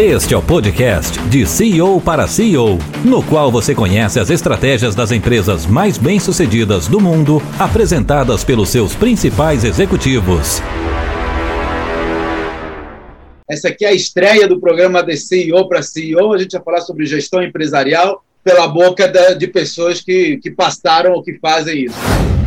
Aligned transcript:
Este 0.00 0.32
é 0.32 0.36
o 0.36 0.40
podcast 0.40 1.18
de 1.22 1.44
CEO 1.44 2.00
para 2.00 2.28
CEO, 2.28 2.78
no 3.04 3.20
qual 3.20 3.50
você 3.50 3.74
conhece 3.74 4.20
as 4.20 4.30
estratégias 4.30 4.94
das 4.94 5.10
empresas 5.10 5.66
mais 5.66 5.98
bem-sucedidas 5.98 6.86
do 6.86 7.00
mundo, 7.00 7.42
apresentadas 7.58 8.44
pelos 8.44 8.68
seus 8.68 8.94
principais 8.94 9.64
executivos. 9.64 10.62
Essa 13.50 13.70
aqui 13.70 13.84
é 13.84 13.88
a 13.88 13.92
estreia 13.92 14.46
do 14.46 14.60
programa 14.60 15.02
de 15.02 15.16
CEO 15.16 15.68
para 15.68 15.82
CEO. 15.82 16.32
A 16.32 16.38
gente 16.38 16.52
vai 16.52 16.62
falar 16.62 16.80
sobre 16.82 17.04
gestão 17.04 17.42
empresarial 17.42 18.22
pela 18.44 18.68
boca 18.68 19.08
de 19.34 19.48
pessoas 19.48 20.00
que, 20.00 20.36
que 20.36 20.52
passaram 20.52 21.14
ou 21.14 21.24
que 21.24 21.40
fazem 21.40 21.86
isso 21.86 22.37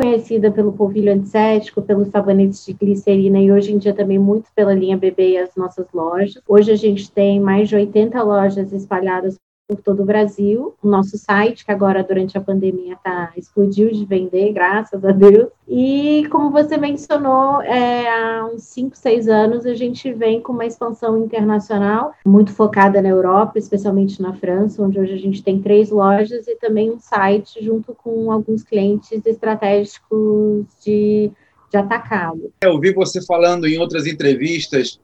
conhecida 0.00 0.50
pelo 0.50 0.72
polvilho 0.72 1.12
antisséptico, 1.12 1.82
pelos 1.82 2.08
sabonetes 2.08 2.64
de 2.64 2.72
glicerina 2.72 3.38
e 3.38 3.52
hoje 3.52 3.74
em 3.74 3.78
dia 3.78 3.92
também 3.92 4.18
muito 4.18 4.50
pela 4.54 4.72
linha 4.72 4.96
bebê 4.96 5.32
e 5.32 5.38
as 5.38 5.54
nossas 5.54 5.86
lojas. 5.92 6.40
Hoje 6.48 6.72
a 6.72 6.76
gente 6.76 7.10
tem 7.10 7.38
mais 7.38 7.68
de 7.68 7.76
80 7.76 8.22
lojas 8.22 8.72
espalhadas 8.72 9.36
por 9.70 9.80
todo 9.82 10.02
o 10.02 10.04
Brasil. 10.04 10.74
O 10.82 10.88
nosso 10.88 11.16
site, 11.16 11.64
que 11.64 11.70
agora 11.70 12.02
durante 12.02 12.36
a 12.36 12.40
pandemia 12.40 12.96
tá, 13.02 13.32
explodiu 13.36 13.90
de 13.92 14.04
vender, 14.04 14.52
graças 14.52 15.04
a 15.04 15.12
Deus. 15.12 15.48
E 15.68 16.26
como 16.28 16.50
você 16.50 16.76
mencionou, 16.76 17.62
é, 17.62 18.08
há 18.08 18.50
uns 18.52 18.64
5, 18.64 18.96
6 18.96 19.28
anos 19.28 19.64
a 19.64 19.74
gente 19.74 20.12
vem 20.12 20.40
com 20.40 20.52
uma 20.52 20.66
expansão 20.66 21.16
internacional, 21.18 22.12
muito 22.26 22.52
focada 22.52 23.00
na 23.00 23.08
Europa, 23.08 23.58
especialmente 23.58 24.20
na 24.20 24.34
França, 24.34 24.82
onde 24.82 24.98
hoje 24.98 25.14
a 25.14 25.18
gente 25.18 25.42
tem 25.42 25.62
três 25.62 25.90
lojas 25.90 26.48
e 26.48 26.56
também 26.56 26.90
um 26.90 26.98
site 26.98 27.64
junto 27.64 27.94
com 27.94 28.32
alguns 28.32 28.64
clientes 28.64 29.24
estratégicos 29.24 30.66
de, 30.84 31.30
de 31.70 31.76
atacado. 31.76 32.52
Eu 32.62 32.80
vi 32.80 32.92
você 32.92 33.24
falando 33.24 33.68
em 33.68 33.78
outras 33.78 34.06
entrevistas 34.06 34.98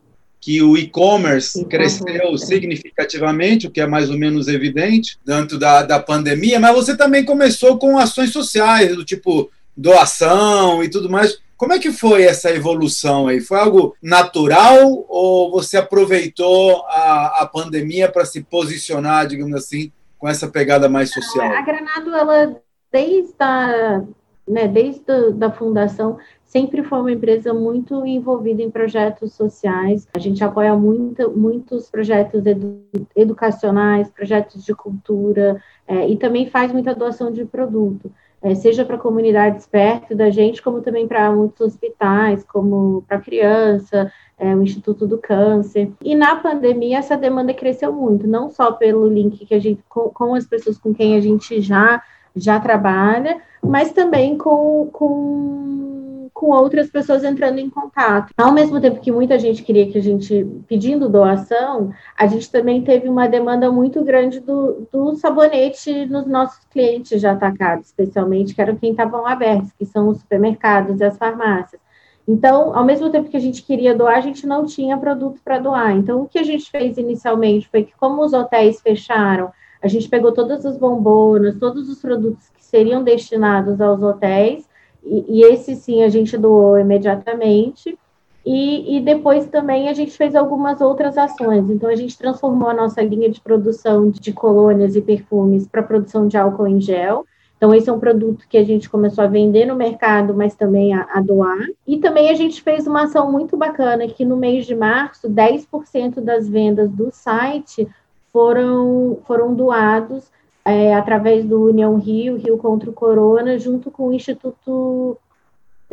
que 0.46 0.62
o 0.62 0.77
e-commerce 0.77 1.64
cresceu 1.64 2.38
significativamente, 2.38 3.66
o 3.66 3.71
que 3.71 3.80
é 3.80 3.87
mais 3.87 4.09
ou 4.09 4.16
menos 4.16 4.46
evidente, 4.46 5.18
dentro 5.26 5.59
da, 5.59 5.82
da 5.82 5.98
pandemia, 5.98 6.60
mas 6.60 6.73
você 6.73 6.96
também 6.96 7.24
começou 7.24 7.76
com 7.79 7.98
ações 7.98 8.30
sociais, 8.32 8.95
do 8.95 9.04
tipo 9.04 9.51
doação 9.76 10.84
e 10.84 10.88
tudo 10.88 11.10
mais. 11.10 11.37
Como 11.56 11.73
é 11.73 11.80
que 11.80 11.90
foi 11.90 12.23
essa 12.23 12.48
evolução 12.52 13.26
aí? 13.26 13.40
Foi 13.40 13.59
algo 13.59 13.96
natural 14.01 15.04
ou 15.09 15.51
você 15.51 15.79
aproveitou 15.79 16.84
a, 16.87 17.43
a 17.43 17.46
pandemia 17.52 18.09
para 18.09 18.24
se 18.24 18.40
posicionar, 18.40 19.26
digamos 19.26 19.56
assim, 19.56 19.90
com 20.16 20.28
essa 20.28 20.46
pegada 20.46 20.88
mais 20.88 21.12
social? 21.12 21.51
A 21.51 21.62
Granado, 21.62 22.15
ela 22.15 22.56
desde 22.93 23.34
a, 23.40 24.01
né, 24.46 24.68
desde 24.68 25.10
a 25.10 25.30
da 25.30 25.51
fundação, 25.51 26.18
sempre 26.57 26.82
foi 26.82 27.01
uma 27.01 27.12
empresa 27.12 27.52
muito 27.52 28.07
envolvida 28.07 28.62
em 28.62 28.71
projetos 28.71 29.35
sociais. 29.35 30.09
A 30.16 30.18
gente 30.18 30.43
apoia 30.43 30.74
muito, 30.74 31.30
muitos 31.37 31.90
projetos 31.90 32.46
edu, 32.46 32.80
educacionais, 33.15 34.09
projetos 34.09 34.65
de 34.65 34.74
cultura, 34.74 35.62
é, 35.87 36.09
e 36.09 36.16
também 36.16 36.46
faz 36.49 36.73
muita 36.73 36.95
doação 36.95 37.30
de 37.30 37.45
produto. 37.45 38.10
É, 38.40 38.54
seja 38.54 38.87
para 38.87 38.96
comunidades 38.96 39.66
perto 39.66 40.15
da 40.15 40.30
gente, 40.30 40.62
como 40.62 40.80
também 40.80 41.07
para 41.07 41.30
muitos 41.30 41.60
hospitais, 41.60 42.43
como 42.43 43.04
para 43.07 43.21
criança, 43.21 44.10
é, 44.38 44.54
o 44.57 44.62
Instituto 44.62 45.07
do 45.07 45.18
Câncer. 45.18 45.93
E 46.02 46.15
na 46.15 46.37
pandemia 46.37 46.99
essa 46.99 47.18
demanda 47.18 47.52
cresceu 47.52 47.93
muito, 47.93 48.27
não 48.27 48.49
só 48.49 48.73
pelo 48.73 49.07
link 49.07 49.45
que 49.45 49.54
a 49.54 49.59
gente 49.59 49.82
com, 49.90 50.09
com 50.09 50.34
as 50.34 50.46
pessoas 50.46 50.79
com 50.79 50.95
quem 50.95 51.16
a 51.16 51.21
gente 51.21 51.60
já 51.60 52.02
já 52.38 52.60
trabalha, 52.60 53.40
mas 53.62 53.93
também 53.93 54.37
com, 54.37 54.90
com 54.93 55.96
com 56.37 56.51
outras 56.51 56.90
pessoas 56.90 57.24
entrando 57.24 57.59
em 57.59 57.70
contato. 57.70 58.30
Ao 58.37 58.52
mesmo 58.52 58.79
tempo 58.79 59.01
que 59.01 59.10
muita 59.10 59.38
gente 59.38 59.62
queria 59.62 59.90
que 59.90 59.96
a 59.96 60.02
gente, 60.02 60.46
pedindo 60.68 61.09
doação, 61.09 61.90
a 62.15 62.26
gente 62.26 62.52
também 62.52 62.82
teve 62.82 63.09
uma 63.09 63.26
demanda 63.26 63.73
muito 63.73 64.04
grande 64.04 64.38
do, 64.38 64.87
do 64.93 65.16
sabonete 65.16 66.04
nos 66.04 66.27
nossos 66.27 66.62
clientes 66.66 67.22
já 67.22 67.33
atacados, 67.33 67.87
especialmente, 67.87 68.55
que 68.55 68.61
eram 68.61 68.77
quem 68.77 68.91
estavam 68.91 69.27
abertos, 69.27 69.72
que 69.72 69.87
são 69.87 70.09
os 70.09 70.19
supermercados 70.19 71.00
e 71.00 71.05
as 71.05 71.16
farmácias. 71.16 71.81
Então, 72.28 72.77
ao 72.77 72.84
mesmo 72.84 73.09
tempo 73.09 73.31
que 73.31 73.37
a 73.38 73.41
gente 73.41 73.62
queria 73.62 73.94
doar, 73.94 74.19
a 74.19 74.21
gente 74.21 74.47
não 74.47 74.66
tinha 74.66 74.99
produto 74.99 75.41
para 75.43 75.59
doar. 75.59 75.97
Então, 75.97 76.21
o 76.21 76.28
que 76.28 76.38
a 76.38 76.44
gente 76.44 76.71
fez 76.71 76.99
inicialmente 76.99 77.66
foi 77.66 77.84
que, 77.84 77.94
como 77.97 78.22
os 78.22 78.34
hotéis 78.34 78.78
fecharam, 78.82 79.50
a 79.81 79.88
gente 79.88 80.06
pegou 80.06 80.32
todas 80.32 80.66
as 80.66 80.77
bombonas, 80.77 81.59
todos 81.59 81.88
os 81.88 81.99
produtos 81.99 82.50
que 82.50 82.62
seriam 82.62 83.03
destinados 83.03 83.81
aos 83.81 84.03
hotéis 84.03 84.69
e, 85.06 85.44
esse 85.44 85.77
sim 85.77 86.03
a 86.03 86.09
gente 86.09 86.37
doou 86.37 86.78
imediatamente. 86.78 87.99
E, 88.44 88.97
e, 88.97 89.00
depois 89.00 89.47
também 89.49 89.89
a 89.89 89.93
gente 89.93 90.17
fez 90.17 90.37
algumas 90.37 90.81
outras 90.81 91.19
ações. 91.19 91.69
Então, 91.69 91.91
a 91.91 91.97
gente 91.97 92.17
transformou 92.17 92.69
a 92.69 92.75
nossa 92.75 93.03
linha 93.03 93.28
de 93.28 93.41
produção 93.41 94.09
de 94.09 94.33
colônias 94.33 94.94
e 94.94 95.03
perfumes 95.03 95.67
para 95.67 95.83
produção 95.83 96.28
de 96.28 96.37
álcool 96.37 96.69
em 96.69 96.81
gel. 96.81 97.25
Então, 97.56 97.75
esse 97.75 97.89
é 97.89 97.93
um 97.93 97.99
produto 97.99 98.47
que 98.49 98.59
a 98.59 98.65
gente 98.65 98.89
começou 98.89 99.25
a 99.25 99.27
vender 99.27 99.65
no 99.65 99.75
mercado, 99.75 100.34
mas 100.34 100.55
também 100.55 100.94
a, 100.94 101.09
a 101.12 101.21
doar. 101.21 101.67
E 101.87 101.99
também 101.99 102.31
a 102.31 102.34
gente 102.34 102.62
fez 102.62 102.87
uma 102.87 103.05
ação 103.05 103.33
muito 103.33 103.56
bacana, 103.56 104.06
que 104.06 104.25
no 104.25 104.37
mês 104.37 104.67
de 104.67 104.77
março, 104.77 105.28
10% 105.28 106.21
das 106.21 106.49
vendas 106.49 106.91
do 106.91 107.11
site 107.11 107.88
foram, 108.33 109.19
foram 109.27 109.55
doados 109.55 110.31
é, 110.66 110.93
através 110.93 111.44
do 111.44 111.66
União 111.66 111.97
Rio, 111.97 112.37
Rio 112.37 112.59
contra 112.59 112.91
o 112.91 112.93
Corona, 112.93 113.56
junto 113.56 113.88
com 113.88 114.09
o 114.09 114.12
Instituto 114.12 115.16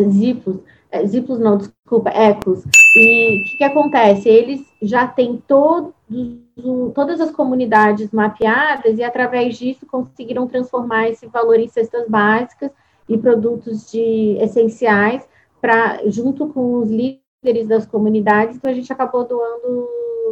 Ziplos, 0.01 0.57
é, 0.89 1.03
não, 1.37 1.57
desculpa, 1.57 2.09
Ecos. 2.09 2.63
E 2.95 3.39
o 3.39 3.43
que, 3.43 3.57
que, 3.59 3.63
acontece? 3.63 4.27
Eles 4.27 4.65
já 4.81 5.07
têm 5.07 5.41
todos, 5.47 5.93
todas 6.95 7.21
as 7.21 7.29
comunidades 7.29 8.11
mapeadas 8.11 8.97
e, 8.97 9.03
através 9.03 9.59
disso, 9.59 9.85
conseguiram 9.85 10.47
transformar 10.47 11.07
esse 11.07 11.27
valor 11.27 11.59
em 11.59 11.67
cestas 11.67 12.07
básicas 12.09 12.71
e 13.07 13.15
produtos 13.15 13.91
de 13.91 14.37
essenciais, 14.39 15.23
para 15.61 16.01
junto 16.07 16.47
com 16.47 16.79
os 16.79 16.89
líderes 16.89 17.67
das 17.67 17.85
comunidades, 17.85 18.55
então 18.55 18.71
a 18.71 18.73
gente 18.73 18.91
acabou 18.91 19.23
doando 19.23 19.87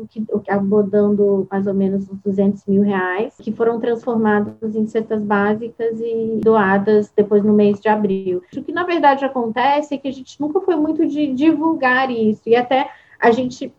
que, 0.10 0.26
acabou 0.34 0.84
dando 0.84 1.48
mais 1.50 1.68
ou 1.68 1.74
menos 1.74 2.10
uns 2.10 2.20
200 2.20 2.66
mil 2.66 2.84
reais, 2.84 3.34
que 3.40 3.52
foram 3.52 3.80
transformados 3.80 4.76
em 4.76 4.86
cestas 4.88 5.22
básicas 5.22 6.00
e 6.00 6.40
doadas 6.42 7.12
depois 7.16 7.44
no 7.44 7.54
mês 7.54 7.80
de 7.80 7.90
abril. 7.90 8.42
O 8.56 8.64
que 8.64 8.72
na 8.72 8.84
verdade 8.84 9.26
acontece 9.26 9.96
é 9.96 9.98
que 9.98 10.08
a 10.08 10.14
gente 10.14 10.40
nunca 10.40 10.62
foi 10.62 10.76
muito 10.76 11.08
de 11.08 11.34
divulgar 11.34 12.10
isso, 12.10 12.44
e 12.48 12.56
até 12.56 12.90
a 13.20 13.32
gente 13.32 13.74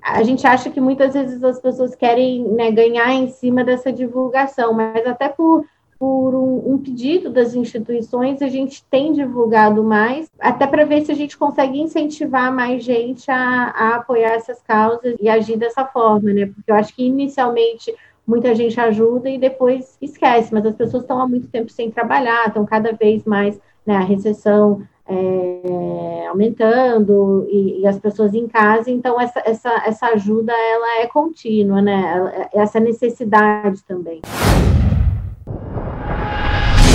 a 0.00 0.22
gente 0.22 0.46
acha 0.46 0.70
que 0.70 0.80
muitas 0.80 1.12
vezes 1.12 1.42
as 1.42 1.60
pessoas 1.60 1.94
querem 1.94 2.42
né, 2.44 2.70
ganhar 2.70 3.12
em 3.12 3.28
cima 3.28 3.64
dessa 3.64 3.92
divulgação, 3.92 4.72
mas 4.72 5.04
até 5.04 5.28
por 5.28 5.64
por 5.98 6.32
um, 6.34 6.74
um, 6.74 6.78
pedido 6.78 7.28
das 7.28 7.54
instituições, 7.54 8.40
a 8.40 8.48
gente 8.48 8.84
tem 8.84 9.12
divulgado 9.12 9.82
mais, 9.82 10.30
até 10.38 10.64
para 10.66 10.84
ver 10.84 11.04
se 11.04 11.10
a 11.10 11.14
gente 11.14 11.36
consegue 11.36 11.80
incentivar 11.80 12.54
mais 12.54 12.84
gente 12.84 13.28
a, 13.28 13.72
a, 13.74 13.96
apoiar 13.96 14.34
essas 14.34 14.62
causas 14.62 15.16
e 15.20 15.28
agir 15.28 15.56
dessa 15.56 15.84
forma, 15.84 16.32
né? 16.32 16.46
Porque 16.46 16.70
eu 16.70 16.76
acho 16.76 16.94
que 16.94 17.04
inicialmente 17.04 17.92
muita 18.24 18.54
gente 18.54 18.78
ajuda 18.78 19.28
e 19.28 19.38
depois 19.38 19.96
esquece, 20.00 20.54
mas 20.54 20.64
as 20.66 20.76
pessoas 20.76 21.02
estão 21.02 21.20
há 21.20 21.26
muito 21.26 21.48
tempo 21.48 21.72
sem 21.72 21.90
trabalhar, 21.90 22.46
estão 22.46 22.64
cada 22.64 22.92
vez 22.92 23.24
mais, 23.24 23.58
né, 23.84 23.96
a 23.96 24.00
recessão 24.00 24.82
é, 25.08 26.26
aumentando 26.28 27.48
e, 27.50 27.80
e, 27.80 27.86
as 27.86 27.98
pessoas 27.98 28.34
em 28.34 28.46
casa, 28.46 28.90
então 28.90 29.18
essa, 29.18 29.42
essa, 29.44 29.82
essa 29.86 30.06
ajuda 30.08 30.52
ela 30.52 31.00
é 31.00 31.06
contínua, 31.06 31.80
né? 31.80 32.48
Essa 32.52 32.78
necessidade 32.78 33.82
também 33.84 34.20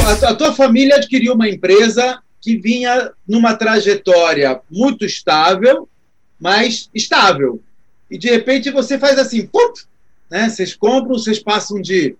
a, 0.05 0.35
tua 0.35 0.53
família 0.53 0.97
adquiriu 0.97 1.33
uma 1.33 1.49
empresa 1.49 2.19
que 2.41 2.57
vinha 2.57 3.11
numa 3.27 3.55
trajetória 3.55 4.59
muito 4.69 5.05
estável, 5.05 5.87
mas 6.39 6.89
estável. 6.93 7.61
E 8.11 8.17
de 8.17 8.29
repente 8.29 8.69
você 8.69 8.99
faz 8.99 9.17
assim, 9.17 9.45
pum, 9.45 9.73
né? 10.29 10.49
Vocês 10.49 10.75
compram, 10.75 11.17
vocês 11.17 11.39
passam 11.39 11.81
de. 11.81 12.15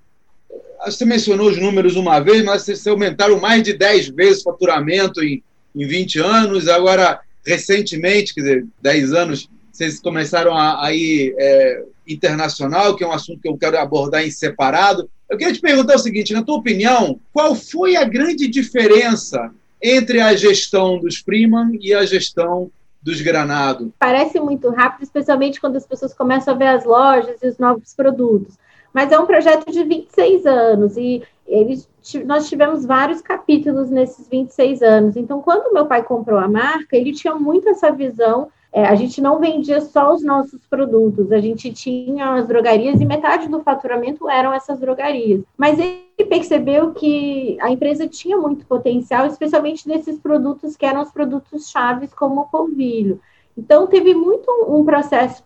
Você 0.86 1.06
mencionou 1.06 1.50
os 1.50 1.57
números 1.57 1.96
uma 1.96 2.19
vez, 2.19 2.44
mas 2.44 2.63
vocês 2.63 2.86
aumentaram 2.88 3.40
mais 3.40 3.63
de 3.63 3.74
10 3.74 4.10
vezes 4.10 4.42
o 4.42 4.44
faturamento 4.44 5.24
em, 5.24 5.42
em 5.75 5.88
20 5.88 6.19
anos. 6.19 6.68
Agora, 6.68 7.22
recentemente, 7.46 8.34
quer 8.34 8.42
dizer, 8.42 8.66
10 8.81 9.13
anos, 9.13 9.50
vocês 9.72 10.00
começaram 10.00 10.56
a, 10.56 10.86
a 10.86 10.94
ir 10.94 11.34
é, 11.38 11.84
internacional, 12.07 12.96
que 12.96 13.04
é 13.04 13.07
um 13.07 13.13
assunto 13.13 13.42
que 13.42 13.48
eu 13.48 13.57
quero 13.57 13.78
abordar 13.78 14.24
em 14.24 14.31
separado. 14.31 15.10
Eu 15.33 15.38
queria 15.38 15.53
te 15.53 15.62
perguntar 15.62 15.95
o 15.95 16.00
seguinte: 16.00 16.31
na 16.31 16.44
tua 16.44 16.57
opinião, 16.57 17.19
qual 17.33 17.56
foi 17.56 17.95
a 17.95 18.03
grande 18.03 18.47
diferença 18.47 19.51
entre 19.81 20.21
a 20.21 20.35
gestão 20.35 21.00
dos 21.00 21.18
Freeman 21.18 21.75
e 21.81 21.91
a 21.91 22.06
gestão 22.06 22.69
dos 23.01 23.19
Granado? 23.19 23.91
Parece 23.97 24.39
muito 24.39 24.69
rápido, 24.69 25.01
especialmente 25.01 25.59
quando 25.59 25.75
as 25.75 25.88
pessoas 25.88 26.13
começam 26.13 26.53
a 26.53 26.57
ver 26.57 26.68
as 26.68 26.85
lojas 26.85 27.41
e 27.41 27.47
os 27.47 27.57
novos 27.57 27.95
produtos. 27.95 28.59
Mas 28.94 29.12
é 29.12 29.18
um 29.18 29.25
projeto 29.25 29.71
de 29.71 29.83
26 29.83 30.45
anos 30.45 30.97
e 30.97 31.24
eles, 31.47 31.89
nós 32.27 32.47
tivemos 32.47 32.85
vários 32.85 33.19
capítulos 33.19 33.89
nesses 33.89 34.27
26 34.30 34.83
anos. 34.83 35.18
Então, 35.18 35.41
quando 35.41 35.74
meu 35.74 35.88
pai 35.88 36.03
comprou 36.03 36.38
a 36.38 36.47
marca, 36.47 36.95
ele 36.95 37.12
tinha 37.12 37.33
muito 37.33 37.68
essa 37.69 37.91
visão 37.91 38.51
é, 38.74 38.86
a 38.86 38.96
gente 38.96 39.22
não 39.22 39.40
vendia 39.40 39.80
só 39.81 40.12
os 40.12 40.24
nossos 40.24 40.66
produtos, 40.66 41.31
a 41.31 41.40
gente 41.40 41.72
tinha 41.72 42.34
as 42.34 42.48
drogarias 42.48 43.00
e 43.00 43.06
metade 43.06 43.48
do 43.48 43.62
faturamento 43.62 44.28
eram 44.28 44.52
essas 44.52 44.80
drogarias. 44.80 45.44
Mas 45.56 45.78
ele 45.78 46.28
percebeu 46.28 46.92
que 46.92 47.56
a 47.62 47.70
empresa 47.70 48.08
tinha 48.08 48.36
muito 48.36 48.66
potencial, 48.66 49.28
especialmente 49.28 49.88
nesses 49.88 50.18
produtos 50.18 50.75
que 50.75 50.88
eram 50.88 51.04
os 51.04 51.12
produtos 51.12 51.70
chaves, 51.70 52.12
como 52.16 52.42
o 52.42 52.46
polvilho. 52.48 53.22
Então, 53.56 53.86
teve 53.86 54.16
muito 54.16 54.50
um 54.68 54.84
processo, 54.84 55.44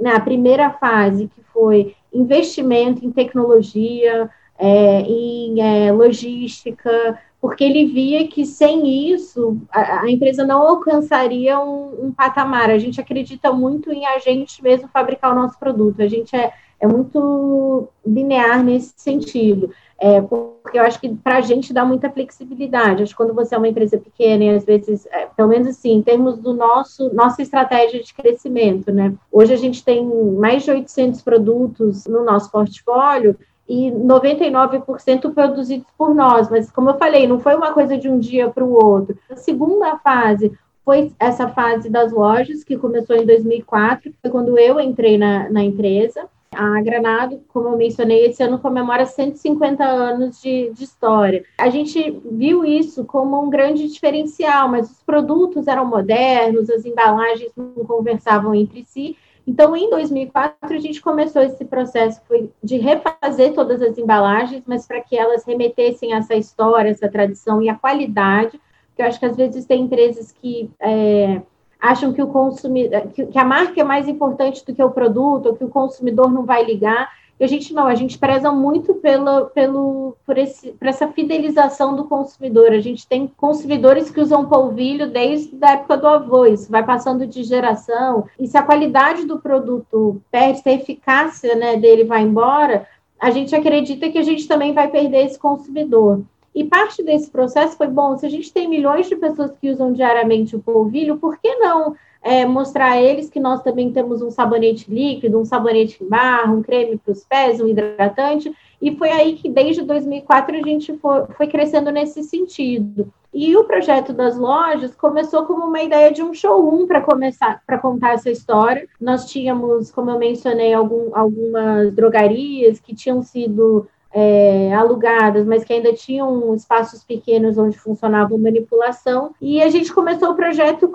na 0.00 0.14
né, 0.14 0.20
primeira 0.20 0.70
fase, 0.70 1.28
que 1.28 1.40
foi 1.52 1.94
investimento 2.12 3.06
em 3.06 3.12
tecnologia, 3.12 4.28
é, 4.58 5.02
em 5.02 5.60
é, 5.60 5.92
logística, 5.92 7.16
porque 7.40 7.62
ele 7.62 7.86
via 7.86 8.26
que 8.26 8.44
sem 8.44 9.12
isso 9.12 9.58
a, 9.70 10.02
a 10.02 10.10
empresa 10.10 10.44
não 10.44 10.60
alcançaria 10.60 11.58
um, 11.60 12.06
um, 12.06 12.12
patamar. 12.12 12.68
A 12.70 12.78
gente 12.78 13.00
acredita 13.00 13.52
muito 13.52 13.92
em 13.92 14.04
a 14.06 14.18
gente 14.18 14.62
mesmo 14.62 14.88
fabricar 14.88 15.32
o 15.32 15.40
nosso 15.40 15.58
produto. 15.58 16.02
A 16.02 16.08
gente 16.08 16.34
é, 16.34 16.52
é 16.80 16.86
muito 16.86 17.88
linear 18.04 18.62
nesse 18.64 18.92
sentido. 18.96 19.70
É, 20.00 20.20
porque 20.20 20.78
eu 20.78 20.82
acho 20.82 21.00
que 21.00 21.08
para 21.08 21.38
a 21.38 21.40
gente 21.40 21.72
dá 21.72 21.84
muita 21.84 22.10
flexibilidade. 22.10 23.02
Acho 23.02 23.12
que 23.12 23.16
quando 23.16 23.34
você 23.34 23.54
é 23.54 23.58
uma 23.58 23.68
empresa 23.68 23.98
pequena 23.98 24.44
e 24.44 24.50
às 24.50 24.64
vezes, 24.64 25.06
é, 25.06 25.26
pelo 25.26 25.48
menos 25.48 25.68
assim, 25.68 25.92
em 25.92 26.02
termos 26.02 26.38
do 26.38 26.52
nosso 26.54 27.12
nossa 27.14 27.40
estratégia 27.40 28.02
de 28.02 28.14
crescimento, 28.14 28.92
né? 28.92 29.14
Hoje 29.30 29.52
a 29.52 29.56
gente 29.56 29.84
tem 29.84 30.04
mais 30.04 30.64
de 30.64 30.72
800 30.72 31.22
produtos 31.22 32.06
no 32.06 32.24
nosso 32.24 32.50
portfólio 32.50 33.36
e 33.68 33.90
99% 33.90 35.34
produzidos 35.34 35.86
por 35.96 36.14
nós. 36.14 36.48
Mas, 36.48 36.70
como 36.70 36.90
eu 36.90 36.98
falei, 36.98 37.26
não 37.26 37.38
foi 37.38 37.54
uma 37.54 37.72
coisa 37.72 37.98
de 37.98 38.08
um 38.08 38.18
dia 38.18 38.48
para 38.48 38.64
o 38.64 38.72
outro. 38.72 39.18
A 39.30 39.36
segunda 39.36 39.98
fase 39.98 40.56
foi 40.84 41.12
essa 41.20 41.48
fase 41.48 41.90
das 41.90 42.10
lojas, 42.10 42.64
que 42.64 42.78
começou 42.78 43.14
em 43.14 43.26
2004, 43.26 44.10
foi 44.22 44.30
quando 44.30 44.58
eu 44.58 44.80
entrei 44.80 45.18
na, 45.18 45.50
na 45.50 45.62
empresa. 45.62 46.26
A 46.50 46.80
Granado, 46.80 47.42
como 47.48 47.68
eu 47.68 47.76
mencionei, 47.76 48.24
esse 48.24 48.42
ano 48.42 48.58
comemora 48.58 49.04
150 49.04 49.84
anos 49.84 50.40
de, 50.40 50.70
de, 50.70 50.84
história. 50.84 51.44
A 51.58 51.68
gente 51.68 52.18
viu 52.32 52.64
isso 52.64 53.04
como 53.04 53.38
um 53.38 53.50
grande 53.50 53.86
diferencial, 53.86 54.66
mas 54.66 54.90
os 54.90 55.02
produtos 55.02 55.68
eram 55.68 55.84
modernos, 55.84 56.70
as 56.70 56.86
embalagens 56.86 57.52
não 57.54 57.84
conversavam 57.84 58.54
entre 58.54 58.82
si, 58.86 59.14
então, 59.48 59.74
em 59.74 59.88
2004, 59.88 60.76
a 60.76 60.78
gente 60.78 61.00
começou 61.00 61.40
esse 61.40 61.64
processo 61.64 62.20
de 62.62 62.76
refazer 62.76 63.54
todas 63.54 63.80
as 63.80 63.96
embalagens, 63.96 64.62
mas 64.66 64.86
para 64.86 65.00
que 65.00 65.16
elas 65.16 65.42
remetessem 65.42 66.12
essa 66.12 66.34
história, 66.34 66.90
essa 66.90 67.08
tradição 67.08 67.62
e 67.62 67.70
a 67.70 67.74
qualidade, 67.74 68.60
porque 68.88 69.00
eu 69.00 69.06
acho 69.06 69.18
que 69.18 69.24
às 69.24 69.34
vezes 69.34 69.64
tem 69.64 69.84
empresas 69.84 70.32
que 70.32 70.70
é, 70.78 71.40
acham 71.80 72.12
que 72.12 72.20
o 72.20 72.26
consumidor, 72.26 73.08
que, 73.08 73.24
que 73.24 73.38
a 73.38 73.44
marca 73.44 73.80
é 73.80 73.84
mais 73.84 74.06
importante 74.06 74.62
do 74.66 74.74
que 74.74 74.82
o 74.82 74.90
produto, 74.90 75.46
ou 75.46 75.56
que 75.56 75.64
o 75.64 75.70
consumidor 75.70 76.30
não 76.30 76.44
vai 76.44 76.62
ligar, 76.62 77.10
e 77.40 77.44
a 77.44 77.46
gente 77.46 77.72
não, 77.72 77.86
a 77.86 77.94
gente 77.94 78.18
preza 78.18 78.50
muito 78.50 78.94
pelo, 78.94 79.46
pelo, 79.46 80.16
por, 80.26 80.36
esse, 80.36 80.72
por 80.72 80.88
essa 80.88 81.06
fidelização 81.08 81.94
do 81.94 82.04
consumidor. 82.04 82.72
A 82.72 82.80
gente 82.80 83.06
tem 83.06 83.30
consumidores 83.36 84.10
que 84.10 84.20
usam 84.20 84.48
polvilho 84.48 85.08
desde 85.08 85.56
a 85.62 85.72
época 85.72 85.96
do 85.96 86.08
avô, 86.08 86.46
isso 86.46 86.70
vai 86.70 86.84
passando 86.84 87.26
de 87.26 87.44
geração. 87.44 88.26
E 88.38 88.46
se 88.48 88.58
a 88.58 88.62
qualidade 88.62 89.24
do 89.24 89.38
produto 89.38 90.20
perde, 90.32 90.60
se 90.60 90.68
a 90.68 90.72
eficácia 90.72 91.54
né, 91.54 91.76
dele 91.76 92.04
vai 92.04 92.22
embora, 92.22 92.86
a 93.20 93.30
gente 93.30 93.54
acredita 93.54 94.10
que 94.10 94.18
a 94.18 94.22
gente 94.22 94.48
também 94.48 94.72
vai 94.72 94.88
perder 94.88 95.26
esse 95.26 95.38
consumidor. 95.38 96.22
E 96.52 96.64
parte 96.64 97.04
desse 97.04 97.30
processo 97.30 97.76
foi, 97.76 97.86
bom, 97.86 98.16
se 98.16 98.26
a 98.26 98.28
gente 98.28 98.52
tem 98.52 98.68
milhões 98.68 99.08
de 99.08 99.14
pessoas 99.14 99.52
que 99.60 99.70
usam 99.70 99.92
diariamente 99.92 100.56
o 100.56 100.60
polvilho, 100.60 101.18
por 101.18 101.38
que 101.38 101.54
não 101.56 101.94
é, 102.22 102.44
mostrar 102.44 102.92
a 102.92 103.02
eles 103.02 103.30
que 103.30 103.40
nós 103.40 103.62
também 103.62 103.92
temos 103.92 104.22
um 104.22 104.30
sabonete 104.30 104.92
líquido, 104.92 105.38
um 105.38 105.44
sabonete 105.44 106.02
em 106.02 106.08
barra, 106.08 106.52
um 106.52 106.62
creme 106.62 106.98
para 106.98 107.12
os 107.12 107.24
pés, 107.24 107.60
um 107.60 107.68
hidratante, 107.68 108.52
e 108.80 108.94
foi 108.96 109.10
aí 109.10 109.34
que 109.34 109.48
desde 109.48 109.82
2004 109.82 110.56
a 110.56 110.62
gente 110.62 110.96
foi, 110.98 111.26
foi 111.36 111.46
crescendo 111.46 111.90
nesse 111.90 112.22
sentido. 112.22 113.12
E 113.32 113.56
o 113.56 113.64
projeto 113.64 114.12
das 114.12 114.38
lojas 114.38 114.94
começou 114.94 115.44
como 115.44 115.66
uma 115.66 115.82
ideia 115.82 116.10
de 116.10 116.22
um 116.22 116.32
showroom 116.32 116.86
para 116.86 117.00
começar 117.00 117.62
para 117.66 117.78
contar 117.78 118.14
essa 118.14 118.30
história. 118.30 118.88
Nós 119.00 119.26
tínhamos, 119.26 119.90
como 119.90 120.10
eu 120.10 120.18
mencionei, 120.18 120.72
algum, 120.72 121.14
algumas 121.14 121.92
drogarias 121.92 122.80
que 122.80 122.94
tinham 122.94 123.22
sido 123.22 123.86
é, 124.12 124.72
alugadas, 124.74 125.46
mas 125.46 125.64
que 125.64 125.72
ainda 125.72 125.92
tinham 125.92 126.54
espaços 126.54 127.04
pequenos 127.04 127.58
onde 127.58 127.78
funcionava 127.78 128.36
manipulação. 128.38 129.34
E 129.40 129.62
a 129.62 129.68
gente 129.68 129.92
começou 129.92 130.30
o 130.30 130.34
projeto 130.34 130.90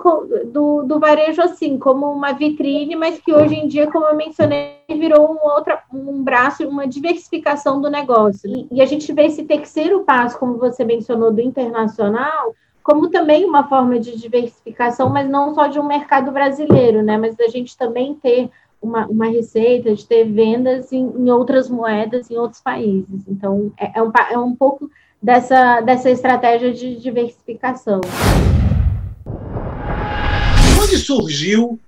do, 0.46 0.82
do 0.82 0.98
varejo 0.98 1.40
assim, 1.40 1.78
como 1.78 2.10
uma 2.10 2.32
vitrine, 2.32 2.96
mas 2.96 3.20
que 3.20 3.32
hoje 3.32 3.54
em 3.54 3.68
dia, 3.68 3.90
como 3.90 4.06
eu 4.06 4.16
mencionei, 4.16 4.76
virou 4.88 5.32
um, 5.32 5.48
outra, 5.48 5.82
um 5.92 6.22
braço, 6.22 6.66
uma 6.68 6.86
diversificação 6.86 7.80
do 7.80 7.88
negócio. 7.88 8.50
E, 8.50 8.66
e 8.72 8.82
a 8.82 8.86
gente 8.86 9.12
vê 9.12 9.26
esse 9.26 9.44
terceiro 9.44 10.00
passo, 10.00 10.38
como 10.38 10.58
você 10.58 10.84
mencionou, 10.84 11.32
do 11.32 11.40
internacional, 11.40 12.54
como 12.82 13.08
também 13.08 13.46
uma 13.46 13.66
forma 13.66 13.98
de 13.98 14.14
diversificação, 14.14 15.08
mas 15.08 15.28
não 15.28 15.54
só 15.54 15.68
de 15.68 15.78
um 15.78 15.86
mercado 15.86 16.30
brasileiro, 16.30 17.02
né? 17.02 17.16
Mas 17.16 17.34
da 17.34 17.48
gente 17.48 17.76
também 17.78 18.14
ter 18.14 18.50
uma, 18.84 19.06
uma 19.06 19.26
receita, 19.26 19.94
de 19.94 20.06
ter 20.06 20.24
vendas 20.24 20.92
em, 20.92 21.02
em 21.02 21.30
outras 21.30 21.68
moedas 21.70 22.30
em 22.30 22.36
outros 22.36 22.60
países. 22.60 23.22
Então, 23.26 23.72
é, 23.78 23.98
é, 23.98 24.02
um, 24.02 24.12
é 24.30 24.38
um 24.38 24.54
pouco 24.54 24.90
dessa, 25.20 25.80
dessa 25.80 26.10
estratégia 26.10 26.72
de 26.72 26.96
diversificação. 26.96 28.02
Onde 30.80 30.98
surgiu 30.98 31.80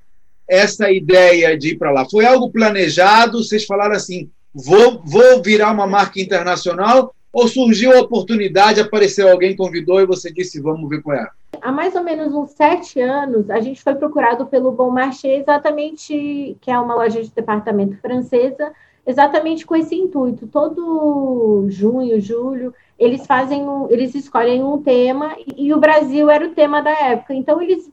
essa 0.49 0.91
ideia 0.91 1.57
de 1.57 1.71
ir 1.71 1.77
para 1.77 1.93
lá? 1.93 2.07
Foi 2.09 2.25
algo 2.25 2.51
planejado? 2.51 3.45
Vocês 3.45 3.67
falaram 3.67 3.95
assim, 3.95 4.31
vou, 4.55 5.03
vou 5.05 5.43
virar 5.43 5.73
uma 5.73 5.87
marca 5.87 6.19
internacional? 6.19 7.15
Ou 7.31 7.47
surgiu 7.47 7.93
a 7.93 8.01
oportunidade, 8.01 8.81
apareceu 8.81 9.31
alguém, 9.31 9.55
convidou 9.55 10.01
e 10.01 10.07
você 10.07 10.33
disse, 10.33 10.59
vamos 10.59 10.89
ver 10.89 11.03
qual 11.03 11.19
é? 11.19 11.29
Há 11.63 11.73
mais 11.73 11.95
ou 11.95 12.03
menos 12.03 12.35
uns 12.35 12.51
sete 12.51 13.01
anos, 13.01 13.51
a 13.51 13.61
gente 13.61 13.83
foi 13.83 13.95
procurado 13.95 14.47
pelo 14.47 14.73
Bon 14.73 14.91
Marché, 14.91 15.37
exatamente, 15.37 16.57
que 16.61 16.71
é 16.71 16.79
uma 16.79 16.95
loja 16.95 17.23
de 17.23 17.31
departamento 17.31 17.97
francesa, 17.99 18.73
exatamente 19.07 19.65
com 19.65 19.77
esse 19.77 19.95
intuito. 19.95 20.47
Todo 20.47 21.67
junho, 21.69 22.21
julho, 22.21 22.75
eles 22.99 23.27
fazem, 23.27 23.69
um, 23.69 23.91
eles 23.91 24.15
escolhem 24.15 24.63
um 24.65 24.83
tema 24.83 25.37
e, 25.39 25.67
e, 25.67 25.75
o 25.75 25.79
Brasil 25.79 26.29
era 26.29 26.47
o 26.47 26.55
tema 26.55 26.83
da 26.83 26.91
época. 26.91 27.35
Então 27.35 27.63
eles, 27.63 27.91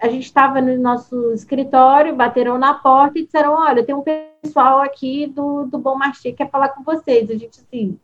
a 0.00 0.08
gente 0.08 0.24
estava 0.24 0.60
no 0.60 0.76
nosso 0.78 1.32
escritório, 1.32 2.16
bateram 2.16 2.56
na 2.56 2.74
porta 2.74 3.18
e 3.18 3.24
disseram: 3.24 3.52
olha, 3.52 3.84
tem 3.84 3.94
um 3.94 4.02
pessoal 4.42 4.80
aqui 4.80 5.26
do, 5.26 5.64
do 5.66 5.78
Bon 5.78 5.96
Marché 5.96 6.30
que 6.30 6.38
quer 6.38 6.50
falar 6.50 6.70
com 6.70 6.82
vocês. 6.82 7.30
A 7.30 7.34
gente 7.34 7.60
assim, 7.60 7.98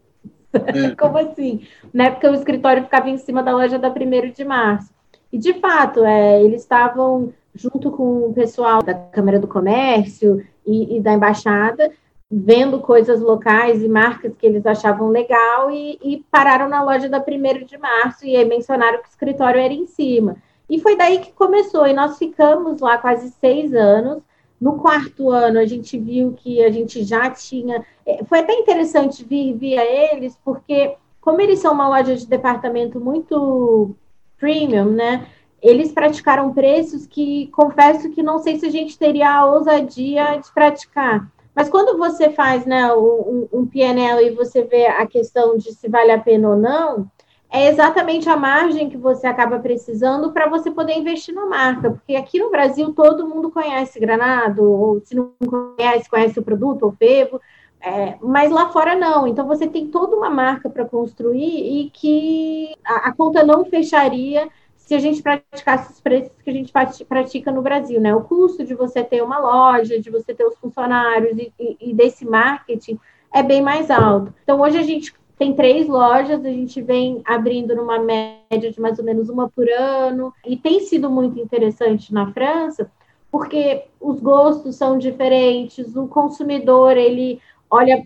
como 0.98 1.18
assim? 1.18 1.66
Na 1.92 2.04
época 2.04 2.30
o 2.30 2.34
escritório 2.34 2.84
ficava 2.84 3.08
em 3.08 3.18
cima 3.18 3.42
da 3.42 3.52
loja 3.52 3.78
da 3.78 3.88
1 3.88 4.32
de 4.32 4.44
março. 4.44 4.99
E, 5.32 5.38
de 5.38 5.54
fato, 5.54 6.04
é, 6.04 6.42
eles 6.42 6.62
estavam 6.62 7.32
junto 7.54 7.90
com 7.90 8.28
o 8.28 8.32
pessoal 8.32 8.82
da 8.82 8.94
Câmara 8.94 9.38
do 9.38 9.46
Comércio 9.46 10.44
e, 10.66 10.96
e 10.96 11.00
da 11.00 11.12
Embaixada, 11.12 11.92
vendo 12.30 12.80
coisas 12.80 13.20
locais 13.20 13.82
e 13.82 13.88
marcas 13.88 14.36
que 14.36 14.46
eles 14.46 14.64
achavam 14.64 15.08
legal 15.08 15.70
e, 15.70 15.98
e, 16.02 16.24
pararam 16.30 16.68
na 16.68 16.82
loja 16.82 17.08
da 17.08 17.18
1 17.18 17.64
de 17.64 17.76
março 17.76 18.24
e 18.24 18.44
mencionaram 18.44 18.98
que 18.98 19.08
o 19.08 19.10
escritório 19.10 19.60
era 19.60 19.74
em 19.74 19.86
cima. 19.86 20.36
E 20.68 20.78
foi 20.78 20.96
daí 20.96 21.18
que 21.18 21.32
começou, 21.32 21.86
e 21.88 21.92
nós 21.92 22.16
ficamos 22.16 22.80
lá 22.80 22.96
quase 22.98 23.30
seis 23.32 23.74
anos. 23.74 24.22
No 24.60 24.78
quarto 24.78 25.30
ano, 25.30 25.58
a 25.58 25.64
gente 25.64 25.98
viu 25.98 26.34
que 26.34 26.62
a 26.62 26.70
gente 26.70 27.02
já 27.02 27.28
tinha. 27.30 27.84
É, 28.06 28.22
foi 28.24 28.40
até 28.40 28.52
interessante 28.52 29.24
vir 29.24 29.54
via 29.54 29.82
eles, 29.82 30.38
porque, 30.44 30.94
como 31.20 31.40
eles 31.40 31.58
são 31.58 31.72
uma 31.72 31.88
loja 31.88 32.14
de 32.14 32.26
departamento 32.26 33.00
muito 33.00 33.96
premium, 34.40 34.90
né? 34.90 35.26
Eles 35.62 35.92
praticaram 35.92 36.52
preços 36.54 37.06
que 37.06 37.48
confesso 37.48 38.10
que 38.10 38.22
não 38.22 38.38
sei 38.38 38.58
se 38.58 38.66
a 38.66 38.70
gente 38.70 38.98
teria 38.98 39.30
a 39.30 39.44
ousadia 39.44 40.36
de 40.36 40.50
praticar. 40.52 41.30
Mas 41.54 41.68
quando 41.68 41.98
você 41.98 42.30
faz 42.30 42.64
né, 42.64 42.92
um, 42.94 43.46
um 43.52 43.66
PNL 43.66 44.26
e 44.26 44.34
você 44.34 44.62
vê 44.62 44.86
a 44.86 45.06
questão 45.06 45.58
de 45.58 45.72
se 45.72 45.88
vale 45.88 46.10
a 46.10 46.18
pena 46.18 46.48
ou 46.48 46.56
não, 46.56 47.10
é 47.50 47.68
exatamente 47.68 48.28
a 48.28 48.36
margem 48.36 48.88
que 48.88 48.96
você 48.96 49.26
acaba 49.26 49.58
precisando 49.58 50.32
para 50.32 50.48
você 50.48 50.70
poder 50.70 50.96
investir 50.96 51.34
na 51.34 51.46
marca. 51.46 51.90
Porque 51.90 52.14
aqui 52.14 52.38
no 52.38 52.50
Brasil 52.50 52.94
todo 52.94 53.26
mundo 53.26 53.50
conhece 53.50 53.98
Granado, 53.98 54.62
ou 54.62 55.00
se 55.04 55.16
não 55.16 55.32
conhece, 55.44 56.08
conhece 56.08 56.38
o 56.38 56.44
produto, 56.44 56.84
ou 56.84 56.92
Fevo, 56.92 57.40
é, 57.82 58.16
mas 58.20 58.50
lá 58.50 58.70
fora 58.70 58.94
não. 58.94 59.26
Então 59.26 59.46
você 59.46 59.66
tem 59.66 59.86
toda 59.88 60.16
uma 60.16 60.30
marca 60.30 60.68
para 60.68 60.84
construir 60.84 61.80
e 61.80 61.90
que 61.90 62.74
a, 62.84 63.08
a, 63.08 63.12
conta 63.12 63.42
não 63.42 63.64
fecharia 63.64 64.48
se 64.76 64.94
a 64.94 64.98
gente 64.98 65.22
praticasse 65.22 65.92
os 65.92 66.00
preços 66.00 66.32
que 66.42 66.50
a 66.50 66.52
gente 66.52 66.72
pratica 67.08 67.50
no 67.52 67.62
Brasil, 67.62 68.00
né? 68.00 68.14
O 68.14 68.22
custo 68.22 68.64
de 68.64 68.74
você 68.74 69.02
ter 69.02 69.22
uma 69.22 69.38
loja, 69.38 70.00
de 70.00 70.10
você 70.10 70.34
ter 70.34 70.44
os 70.44 70.56
funcionários 70.56 71.38
e, 71.38 71.52
e, 71.58 71.90
e 71.90 71.94
desse 71.94 72.24
marketing 72.24 72.98
é 73.32 73.42
bem 73.42 73.62
mais 73.62 73.90
alto. 73.90 74.34
Então 74.42 74.60
hoje 74.60 74.76
a 74.76 74.82
gente 74.82 75.14
tem 75.38 75.54
três 75.54 75.88
lojas, 75.88 76.44
a 76.44 76.50
gente 76.50 76.82
vem 76.82 77.22
abrindo 77.24 77.74
numa 77.74 77.98
média 77.98 78.70
de 78.70 78.78
mais 78.78 78.98
ou 78.98 79.04
menos 79.06 79.30
uma 79.30 79.48
por 79.48 79.66
ano, 79.70 80.34
e 80.44 80.54
tem 80.54 80.80
sido 80.80 81.08
muito 81.08 81.40
interessante 81.40 82.12
na 82.12 82.30
França, 82.30 82.90
porque 83.30 83.84
os 83.98 84.20
gostos 84.20 84.76
são 84.76 84.98
diferentes, 84.98 85.96
o 85.96 86.06
consumidor 86.06 86.96
ele 86.96 87.40
olha 87.70 88.02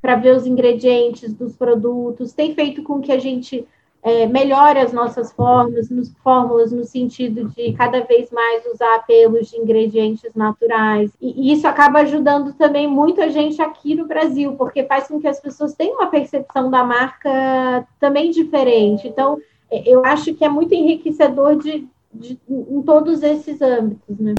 para 0.00 0.16
ver 0.16 0.36
os 0.36 0.46
ingredientes 0.46 1.32
dos 1.34 1.56
produtos, 1.56 2.32
tem 2.32 2.54
feito 2.54 2.82
com 2.82 3.00
que 3.00 3.10
a 3.10 3.18
gente 3.18 3.66
é, 4.02 4.26
melhore 4.26 4.78
as 4.78 4.92
nossas 4.92 5.32
fórmulas, 5.32 5.90
nos, 5.90 6.12
fórmulas 6.22 6.72
no 6.72 6.84
sentido 6.84 7.48
de 7.48 7.72
cada 7.72 8.00
vez 8.00 8.30
mais 8.30 8.64
usar 8.66 8.94
apelos 8.94 9.50
de 9.50 9.56
ingredientes 9.56 10.30
naturais. 10.34 11.10
E, 11.20 11.50
e, 11.50 11.52
isso 11.52 11.66
acaba 11.66 12.00
ajudando 12.00 12.52
também 12.52 12.86
muito 12.86 13.20
a 13.20 13.28
gente 13.28 13.60
aqui 13.60 13.94
no 13.94 14.06
Brasil, 14.06 14.54
porque 14.54 14.84
faz 14.84 15.08
com 15.08 15.20
que 15.20 15.26
as 15.26 15.40
pessoas 15.40 15.74
tenham 15.74 15.96
uma 15.96 16.06
percepção 16.06 16.70
da 16.70 16.84
marca 16.84 17.86
também 17.98 18.30
diferente. 18.30 19.08
Então, 19.08 19.38
é, 19.70 19.82
eu 19.86 20.04
acho 20.04 20.32
que 20.34 20.44
é 20.44 20.48
muito 20.48 20.74
enriquecedor 20.74 21.56
de, 21.56 21.88
de 22.14 22.38
em 22.48 22.82
todos 22.82 23.22
esses 23.22 23.60
âmbitos, 23.60 24.18
né? 24.18 24.34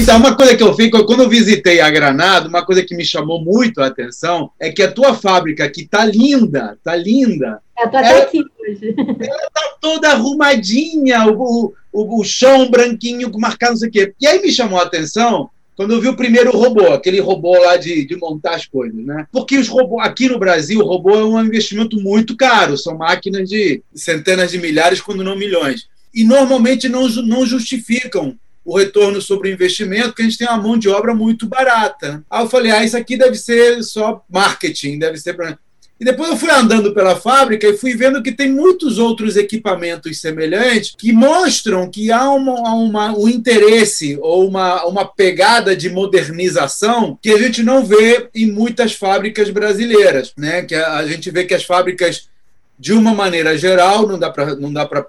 Então, 0.00 0.18
uma 0.18 0.36
coisa 0.36 0.56
que 0.56 0.62
eu 0.62 0.74
fico, 0.74 1.04
quando 1.06 1.22
eu 1.22 1.28
visitei 1.28 1.80
a 1.80 1.90
Granada, 1.90 2.48
uma 2.48 2.64
coisa 2.64 2.82
que 2.84 2.94
me 2.94 3.04
chamou 3.04 3.42
muito 3.42 3.80
a 3.80 3.86
atenção 3.86 4.50
é 4.60 4.70
que 4.70 4.82
a 4.82 4.90
tua 4.90 5.14
fábrica 5.14 5.64
aqui 5.64 5.86
tá 5.86 6.04
linda, 6.04 6.76
tá 6.82 6.94
linda. 6.94 7.60
Eu 7.78 7.90
tô 7.90 7.96
até 7.96 8.10
ela, 8.10 8.22
aqui 8.22 8.44
hoje. 8.60 8.94
Ela 8.98 9.50
tá 9.52 9.76
toda 9.80 10.10
arrumadinha, 10.10 11.26
o, 11.26 11.72
o, 11.92 12.20
o 12.20 12.24
chão 12.24 12.70
branquinho, 12.70 13.30
marcado 13.38 13.72
não 13.72 13.78
sei 13.78 13.88
o 13.88 13.92
quê. 13.92 14.14
E 14.20 14.26
aí 14.26 14.42
me 14.42 14.52
chamou 14.52 14.78
a 14.78 14.82
atenção 14.82 15.48
quando 15.76 15.92
eu 15.92 16.00
vi 16.00 16.08
o 16.08 16.16
primeiro 16.16 16.50
robô, 16.52 16.92
aquele 16.92 17.20
robô 17.20 17.52
lá 17.58 17.76
de, 17.76 18.04
de 18.04 18.16
montar 18.16 18.54
as 18.54 18.66
coisas, 18.66 19.04
né? 19.04 19.26
Porque 19.32 19.58
os 19.58 19.68
robôs, 19.68 20.06
aqui 20.06 20.28
no 20.28 20.38
Brasil, 20.38 20.80
o 20.80 20.86
robô 20.86 21.14
é 21.16 21.24
um 21.24 21.42
investimento 21.42 22.00
muito 22.00 22.36
caro, 22.36 22.78
são 22.78 22.96
máquinas 22.96 23.48
de 23.48 23.82
centenas 23.94 24.52
de 24.52 24.58
milhares, 24.58 25.00
quando 25.00 25.24
não 25.24 25.36
milhões. 25.36 25.88
E 26.14 26.22
normalmente 26.22 26.88
não, 26.88 27.08
não 27.08 27.44
justificam 27.44 28.36
o 28.64 28.78
retorno 28.78 29.20
sobre 29.20 29.50
o 29.50 29.52
investimento, 29.52 30.08
porque 30.08 30.22
a 30.22 30.24
gente 30.24 30.38
tem 30.38 30.48
uma 30.48 30.56
mão 30.56 30.78
de 30.78 30.88
obra 30.88 31.14
muito 31.14 31.46
barata. 31.46 32.24
Aí 32.30 32.42
eu 32.42 32.48
falei, 32.48 32.72
ah, 32.72 32.82
isso 32.82 32.96
aqui 32.96 33.16
deve 33.16 33.36
ser 33.36 33.82
só 33.82 34.24
marketing, 34.28 34.98
deve 34.98 35.18
ser 35.18 35.34
para. 35.34 35.58
E 36.00 36.04
depois 36.04 36.30
eu 36.30 36.36
fui 36.36 36.50
andando 36.50 36.92
pela 36.92 37.14
fábrica 37.14 37.68
e 37.68 37.76
fui 37.76 37.94
vendo 37.94 38.22
que 38.22 38.32
tem 38.32 38.50
muitos 38.50 38.98
outros 38.98 39.36
equipamentos 39.36 40.20
semelhantes 40.20 40.94
que 40.98 41.12
mostram 41.12 41.88
que 41.88 42.10
há 42.10 42.28
uma, 42.30 42.74
uma, 42.74 43.16
um 43.16 43.28
interesse 43.28 44.18
ou 44.20 44.48
uma, 44.48 44.84
uma 44.86 45.04
pegada 45.04 45.76
de 45.76 45.88
modernização 45.88 47.16
que 47.22 47.30
a 47.30 47.38
gente 47.38 47.62
não 47.62 47.84
vê 47.84 48.28
em 48.34 48.50
muitas 48.50 48.92
fábricas 48.92 49.50
brasileiras. 49.50 50.32
Né? 50.36 50.62
Que 50.62 50.74
a, 50.74 50.94
a 50.94 51.06
gente 51.06 51.30
vê 51.30 51.44
que 51.44 51.54
as 51.54 51.62
fábricas, 51.62 52.28
de 52.76 52.92
uma 52.92 53.14
maneira 53.14 53.56
geral, 53.56 54.08
não 54.08 54.18
dá 54.18 54.84
para 54.84 55.06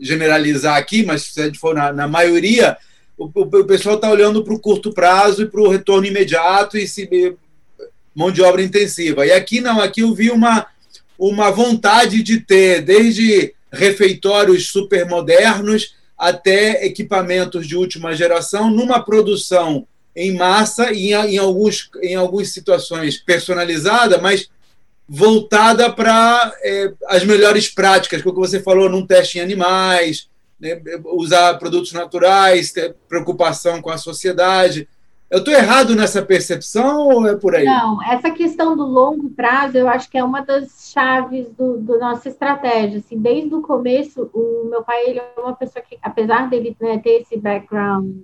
generalizar 0.00 0.76
aqui, 0.76 1.04
mas 1.04 1.22
se 1.22 1.40
a 1.40 1.46
gente 1.46 1.58
for 1.58 1.74
na, 1.74 1.92
na 1.92 2.08
maioria, 2.08 2.76
o, 3.16 3.24
o 3.34 3.64
pessoal 3.64 3.96
está 3.96 4.10
olhando 4.10 4.42
para 4.42 4.54
o 4.54 4.60
curto 4.60 4.92
prazo 4.92 5.42
e 5.42 5.46
para 5.46 5.60
o 5.60 5.68
retorno 5.68 6.06
imediato 6.06 6.78
e 6.78 6.86
se 6.86 7.36
mão 8.14 8.30
de 8.30 8.42
obra 8.42 8.62
intensiva. 8.62 9.26
E 9.26 9.32
aqui 9.32 9.60
não, 9.60 9.80
aqui 9.80 10.00
eu 10.00 10.14
vi 10.14 10.30
uma, 10.30 10.66
uma 11.18 11.50
vontade 11.50 12.22
de 12.22 12.40
ter 12.40 12.82
desde 12.82 13.54
refeitórios 13.72 14.68
supermodernos 14.68 15.94
até 16.18 16.84
equipamentos 16.84 17.66
de 17.66 17.76
última 17.76 18.14
geração 18.14 18.70
numa 18.70 19.02
produção 19.02 19.86
em 20.14 20.34
massa 20.34 20.92
e 20.92 21.12
em, 21.12 21.34
em, 21.34 21.38
alguns, 21.38 21.88
em 22.02 22.14
algumas 22.14 22.48
situações 22.48 23.16
personalizada, 23.16 24.18
mas 24.18 24.50
voltada 25.12 25.92
para 25.92 26.54
é, 26.62 26.92
as 27.08 27.24
melhores 27.24 27.68
práticas, 27.68 28.22
como 28.22 28.36
você 28.36 28.60
falou, 28.62 28.88
num 28.88 29.04
teste 29.04 29.38
em 29.38 29.40
animais, 29.40 30.30
né, 30.60 30.80
usar 31.06 31.58
produtos 31.58 31.92
naturais, 31.92 32.70
ter 32.70 32.94
preocupação 33.08 33.82
com 33.82 33.90
a 33.90 33.98
sociedade. 33.98 34.88
Eu 35.28 35.40
estou 35.40 35.52
errado 35.52 35.96
nessa 35.96 36.22
percepção 36.22 37.08
ou 37.08 37.26
é 37.26 37.34
por 37.34 37.56
aí? 37.56 37.64
Não, 37.64 38.00
essa 38.04 38.30
questão 38.30 38.76
do 38.76 38.84
longo 38.84 39.30
prazo 39.30 39.76
eu 39.76 39.88
acho 39.88 40.08
que 40.08 40.16
é 40.16 40.22
uma 40.22 40.42
das 40.42 40.92
chaves 40.92 41.48
do, 41.58 41.78
do 41.78 41.98
nossa 41.98 42.28
estratégia. 42.28 43.00
Assim, 43.00 43.18
desde 43.18 43.52
o 43.52 43.62
começo, 43.62 44.30
o 44.32 44.68
meu 44.70 44.84
pai 44.84 45.06
ele 45.08 45.18
é 45.18 45.40
uma 45.40 45.56
pessoa 45.56 45.84
que, 45.84 45.98
apesar 46.00 46.48
dele 46.48 46.76
né, 46.80 46.98
ter 46.98 47.22
esse 47.22 47.36
background 47.36 48.14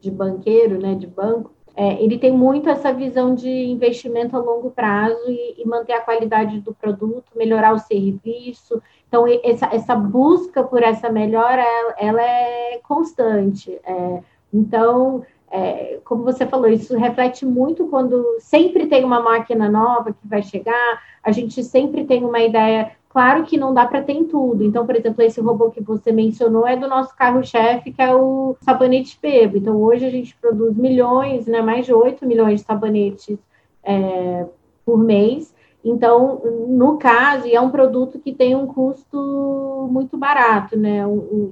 de 0.00 0.10
banqueiro, 0.10 0.80
né, 0.80 0.96
de 0.96 1.06
banco, 1.06 1.52
é, 1.74 2.02
ele 2.02 2.18
tem 2.18 2.30
muito 2.30 2.68
essa 2.68 2.92
visão 2.92 3.34
de 3.34 3.48
investimento 3.48 4.36
a 4.36 4.40
longo 4.40 4.70
prazo 4.70 5.22
e, 5.26 5.62
e, 5.62 5.66
manter 5.66 5.94
a 5.94 6.00
qualidade 6.00 6.60
do 6.60 6.74
produto, 6.74 7.32
melhorar 7.34 7.72
o 7.72 7.78
serviço. 7.78 8.82
Então, 9.08 9.24
essa, 9.42 9.66
essa 9.66 9.96
busca 9.96 10.62
por 10.62 10.82
essa 10.82 11.08
melhora, 11.08 11.62
ela, 11.62 11.94
ela 11.98 12.22
é 12.22 12.80
constante. 12.82 13.78
É, 13.84 14.22
então, 14.52 15.24
é, 15.50 15.98
como 16.04 16.24
você 16.24 16.46
falou, 16.46 16.68
isso 16.68 16.96
reflete 16.96 17.46
muito 17.46 17.86
quando 17.86 18.36
sempre 18.38 18.86
tem 18.86 19.04
uma 19.04 19.20
máquina 19.20 19.70
nova 19.70 20.12
que 20.12 20.26
vai 20.26 20.42
chegar, 20.42 21.02
a 21.22 21.30
gente 21.30 21.62
sempre 21.62 22.04
tem 22.04 22.24
uma 22.24 22.40
ideia 22.40 22.92
Claro 23.12 23.44
que 23.44 23.58
não 23.58 23.74
dá 23.74 23.84
para 23.84 24.02
ter 24.02 24.14
em 24.14 24.24
tudo. 24.24 24.64
Então, 24.64 24.86
por 24.86 24.96
exemplo, 24.96 25.22
esse 25.22 25.38
robô 25.38 25.70
que 25.70 25.82
você 25.82 26.10
mencionou 26.10 26.66
é 26.66 26.76
do 26.76 26.88
nosso 26.88 27.14
carro-chefe, 27.14 27.92
que 27.92 28.00
é 28.00 28.14
o 28.14 28.56
sabonete 28.62 29.18
Pebo. 29.20 29.58
Então, 29.58 29.76
hoje 29.82 30.06
a 30.06 30.10
gente 30.10 30.34
produz 30.40 30.74
milhões, 30.74 31.46
né, 31.46 31.60
mais 31.60 31.84
de 31.84 31.92
8 31.92 32.24
milhões 32.24 32.60
de 32.60 32.66
sabonetes 32.66 33.38
é, 33.84 34.46
por 34.82 34.96
mês. 34.96 35.54
Então, 35.84 36.40
no 36.68 36.96
caso, 36.96 37.46
é 37.46 37.60
um 37.60 37.70
produto 37.70 38.18
que 38.18 38.32
tem 38.32 38.54
um 38.54 38.66
custo 38.66 39.88
muito 39.90 40.16
barato, 40.16 40.78
né? 40.78 41.02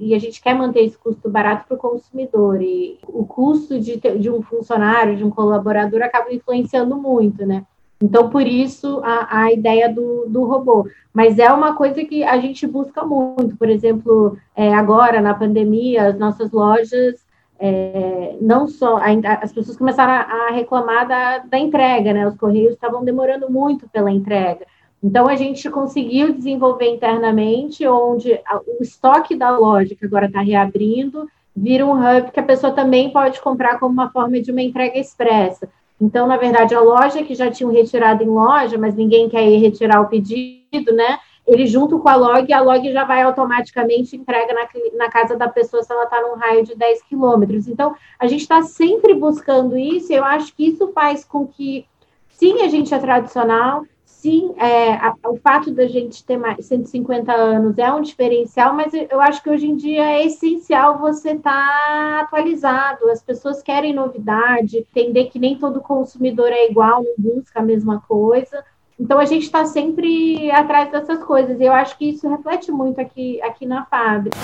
e 0.00 0.14
a 0.14 0.18
gente 0.18 0.40
quer 0.40 0.54
manter 0.54 0.84
esse 0.84 0.96
custo 0.96 1.28
barato 1.28 1.66
para 1.66 1.76
o 1.76 1.80
consumidor. 1.80 2.62
E 2.62 2.98
o 3.06 3.26
custo 3.26 3.78
de, 3.78 3.96
de 3.98 4.30
um 4.30 4.40
funcionário, 4.40 5.16
de 5.16 5.24
um 5.24 5.30
colaborador, 5.30 6.00
acaba 6.00 6.32
influenciando 6.32 6.96
muito, 6.96 7.44
né? 7.44 7.66
Então, 8.02 8.30
por 8.30 8.46
isso, 8.46 9.00
a, 9.04 9.42
a 9.42 9.52
ideia 9.52 9.92
do, 9.92 10.24
do 10.26 10.44
robô. 10.44 10.88
Mas 11.12 11.38
é 11.38 11.52
uma 11.52 11.74
coisa 11.74 12.02
que 12.04 12.24
a 12.24 12.38
gente 12.38 12.66
busca 12.66 13.04
muito. 13.04 13.56
Por 13.56 13.68
exemplo, 13.68 14.38
é, 14.56 14.72
agora, 14.72 15.20
na 15.20 15.34
pandemia, 15.34 16.06
as 16.06 16.18
nossas 16.18 16.50
lojas, 16.50 17.26
é, 17.58 18.36
não 18.40 18.66
só... 18.66 18.96
A, 18.96 19.34
as 19.42 19.52
pessoas 19.52 19.76
começaram 19.76 20.12
a, 20.12 20.48
a 20.48 20.50
reclamar 20.52 21.06
da, 21.06 21.38
da 21.38 21.58
entrega, 21.58 22.14
né? 22.14 22.26
Os 22.26 22.36
correios 22.36 22.72
estavam 22.72 23.04
demorando 23.04 23.50
muito 23.50 23.86
pela 23.88 24.10
entrega. 24.10 24.66
Então, 25.02 25.28
a 25.28 25.36
gente 25.36 25.68
conseguiu 25.68 26.32
desenvolver 26.32 26.88
internamente, 26.88 27.86
onde 27.86 28.32
o 28.32 28.82
estoque 28.82 29.36
da 29.36 29.50
loja, 29.58 29.94
que 29.94 30.06
agora 30.06 30.26
está 30.26 30.40
reabrindo, 30.40 31.28
vira 31.54 31.84
um 31.84 31.92
hub 31.92 32.30
que 32.30 32.40
a 32.40 32.44
pessoa 32.44 32.72
também 32.72 33.10
pode 33.10 33.40
comprar 33.40 33.78
como 33.78 33.92
uma 33.92 34.10
forma 34.10 34.40
de 34.40 34.50
uma 34.50 34.62
entrega 34.62 34.98
expressa. 34.98 35.68
Então, 36.00 36.26
na 36.26 36.36
verdade, 36.36 36.74
a 36.74 36.80
loja 36.80 37.22
que 37.22 37.34
já 37.34 37.50
tinham 37.50 37.70
retirado 37.70 38.24
em 38.24 38.28
loja, 38.28 38.78
mas 38.78 38.94
ninguém 38.94 39.28
quer 39.28 39.46
ir 39.46 39.58
retirar 39.58 40.00
o 40.00 40.08
pedido, 40.08 40.92
né? 40.92 41.18
Ele 41.46 41.66
junto 41.66 41.98
com 41.98 42.08
a 42.08 42.16
log, 42.16 42.52
a 42.52 42.60
log 42.60 42.92
já 42.92 43.04
vai 43.04 43.22
automaticamente 43.22 44.16
entrega 44.16 44.54
na, 44.54 44.68
na 44.96 45.10
casa 45.10 45.36
da 45.36 45.48
pessoa 45.48 45.82
se 45.82 45.92
ela 45.92 46.04
está 46.04 46.20
num 46.22 46.36
raio 46.36 46.64
de 46.64 46.74
10 46.74 47.02
quilômetros. 47.02 47.68
Então, 47.68 47.94
a 48.18 48.26
gente 48.26 48.42
está 48.42 48.62
sempre 48.62 49.14
buscando 49.14 49.76
isso, 49.76 50.12
e 50.12 50.16
eu 50.16 50.24
acho 50.24 50.54
que 50.54 50.68
isso 50.68 50.88
faz 50.92 51.24
com 51.24 51.46
que, 51.46 51.84
sim, 52.28 52.62
a 52.62 52.68
gente 52.68 52.94
é 52.94 52.98
tradicional, 52.98 53.84
sim, 54.20 54.54
é, 54.58 54.92
a, 54.92 55.14
o 55.28 55.36
fato 55.36 55.70
da 55.70 55.86
gente 55.86 56.22
ter 56.24 56.36
mais 56.36 56.66
150 56.66 57.32
anos 57.32 57.78
é 57.78 57.90
um 57.90 58.02
diferencial, 58.02 58.74
mas 58.74 58.92
eu 58.92 59.20
acho 59.20 59.42
que 59.42 59.48
hoje 59.48 59.66
em 59.66 59.76
dia 59.76 60.04
é 60.04 60.26
essencial 60.26 60.98
você 60.98 61.30
estar 61.30 61.50
tá 61.50 62.20
atualizado. 62.20 63.08
As 63.08 63.22
pessoas 63.22 63.62
querem 63.62 63.94
novidade, 63.94 64.78
entender 64.78 65.26
que 65.26 65.38
nem 65.38 65.58
todo 65.58 65.80
consumidor 65.80 66.48
é 66.48 66.68
igual, 66.70 67.02
não 67.02 67.14
busca 67.16 67.60
a 67.60 67.62
mesma 67.62 68.00
coisa. 68.06 68.62
Então 68.98 69.18
a 69.18 69.24
gente 69.24 69.44
está 69.44 69.64
sempre 69.64 70.50
atrás 70.50 70.92
dessas 70.92 71.24
coisas. 71.24 71.58
E 71.58 71.64
eu 71.64 71.72
acho 71.72 71.96
que 71.96 72.10
isso 72.10 72.28
reflete 72.28 72.70
muito 72.70 73.00
aqui, 73.00 73.40
aqui 73.40 73.64
na 73.64 73.86
fábrica. 73.86 74.36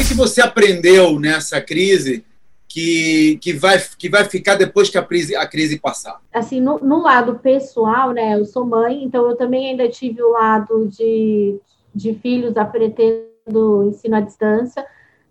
O 0.00 0.08
que 0.08 0.14
você 0.14 0.40
aprendeu 0.40 1.20
nessa 1.20 1.60
crise 1.60 2.24
que, 2.72 3.36
que, 3.42 3.52
vai, 3.52 3.78
que 3.98 4.08
vai 4.08 4.24
ficar 4.24 4.54
depois 4.54 4.88
que 4.88 4.96
a 4.96 5.04
crise, 5.04 5.36
a 5.36 5.46
crise 5.46 5.78
passar? 5.78 6.18
Assim, 6.32 6.58
no, 6.58 6.78
no, 6.78 7.02
lado 7.02 7.38
pessoal, 7.38 8.12
né? 8.12 8.34
Eu 8.34 8.46
sou 8.46 8.64
mãe, 8.64 9.04
então 9.04 9.28
eu 9.28 9.36
também 9.36 9.70
ainda 9.70 9.86
tive 9.90 10.22
o 10.22 10.30
lado 10.30 10.88
de, 10.88 11.60
de 11.94 12.14
filhos 12.14 12.56
aprendendo 12.56 13.84
ensino 13.84 14.16
à 14.16 14.20
distância. 14.20 14.86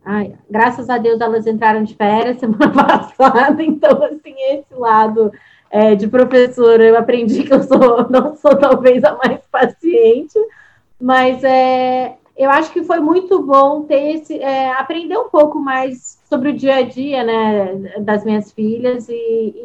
Ai, 0.06 0.36
graças 0.48 0.88
a 0.88 1.00
Deus 1.00 1.20
elas 1.20 1.48
entraram 1.48 1.84
de 1.84 1.96
férias 1.96 2.38
semana 2.40 2.70
passada, 2.70 3.64
então 3.64 4.04
assim, 4.04 4.36
esse 4.52 4.76
lado 4.76 5.32
é, 5.72 5.96
de 5.96 6.08
professora 6.08 6.84
eu 6.84 6.96
aprendi 6.96 7.44
que 7.44 7.54
eu 7.54 7.64
sou, 7.64 8.06
não 8.10 8.36
sou 8.36 8.56
talvez 8.56 9.04
a 9.04 9.16
mais 9.16 9.42
paciente, 9.52 10.38
mas 11.00 11.44
é, 11.44 12.18
eu 12.42 12.50
acho 12.50 12.72
que 12.72 12.84
foi 12.84 13.00
muito 13.00 13.42
bom 13.44 13.84
ter 13.84 14.16
esse, 14.16 14.40
é, 14.40 14.72
aprender 14.74 15.18
um 15.18 15.30
pouco 15.30 15.60
mais 15.60 16.20
sobre 16.30 16.50
o 16.50 16.54
dia 16.54 16.76
a 16.78 16.82
dia, 16.82 17.24
né, 17.24 18.00
das 18.02 18.24
minhas 18.24 18.52
filhas 18.52 19.10
e, 19.10 19.14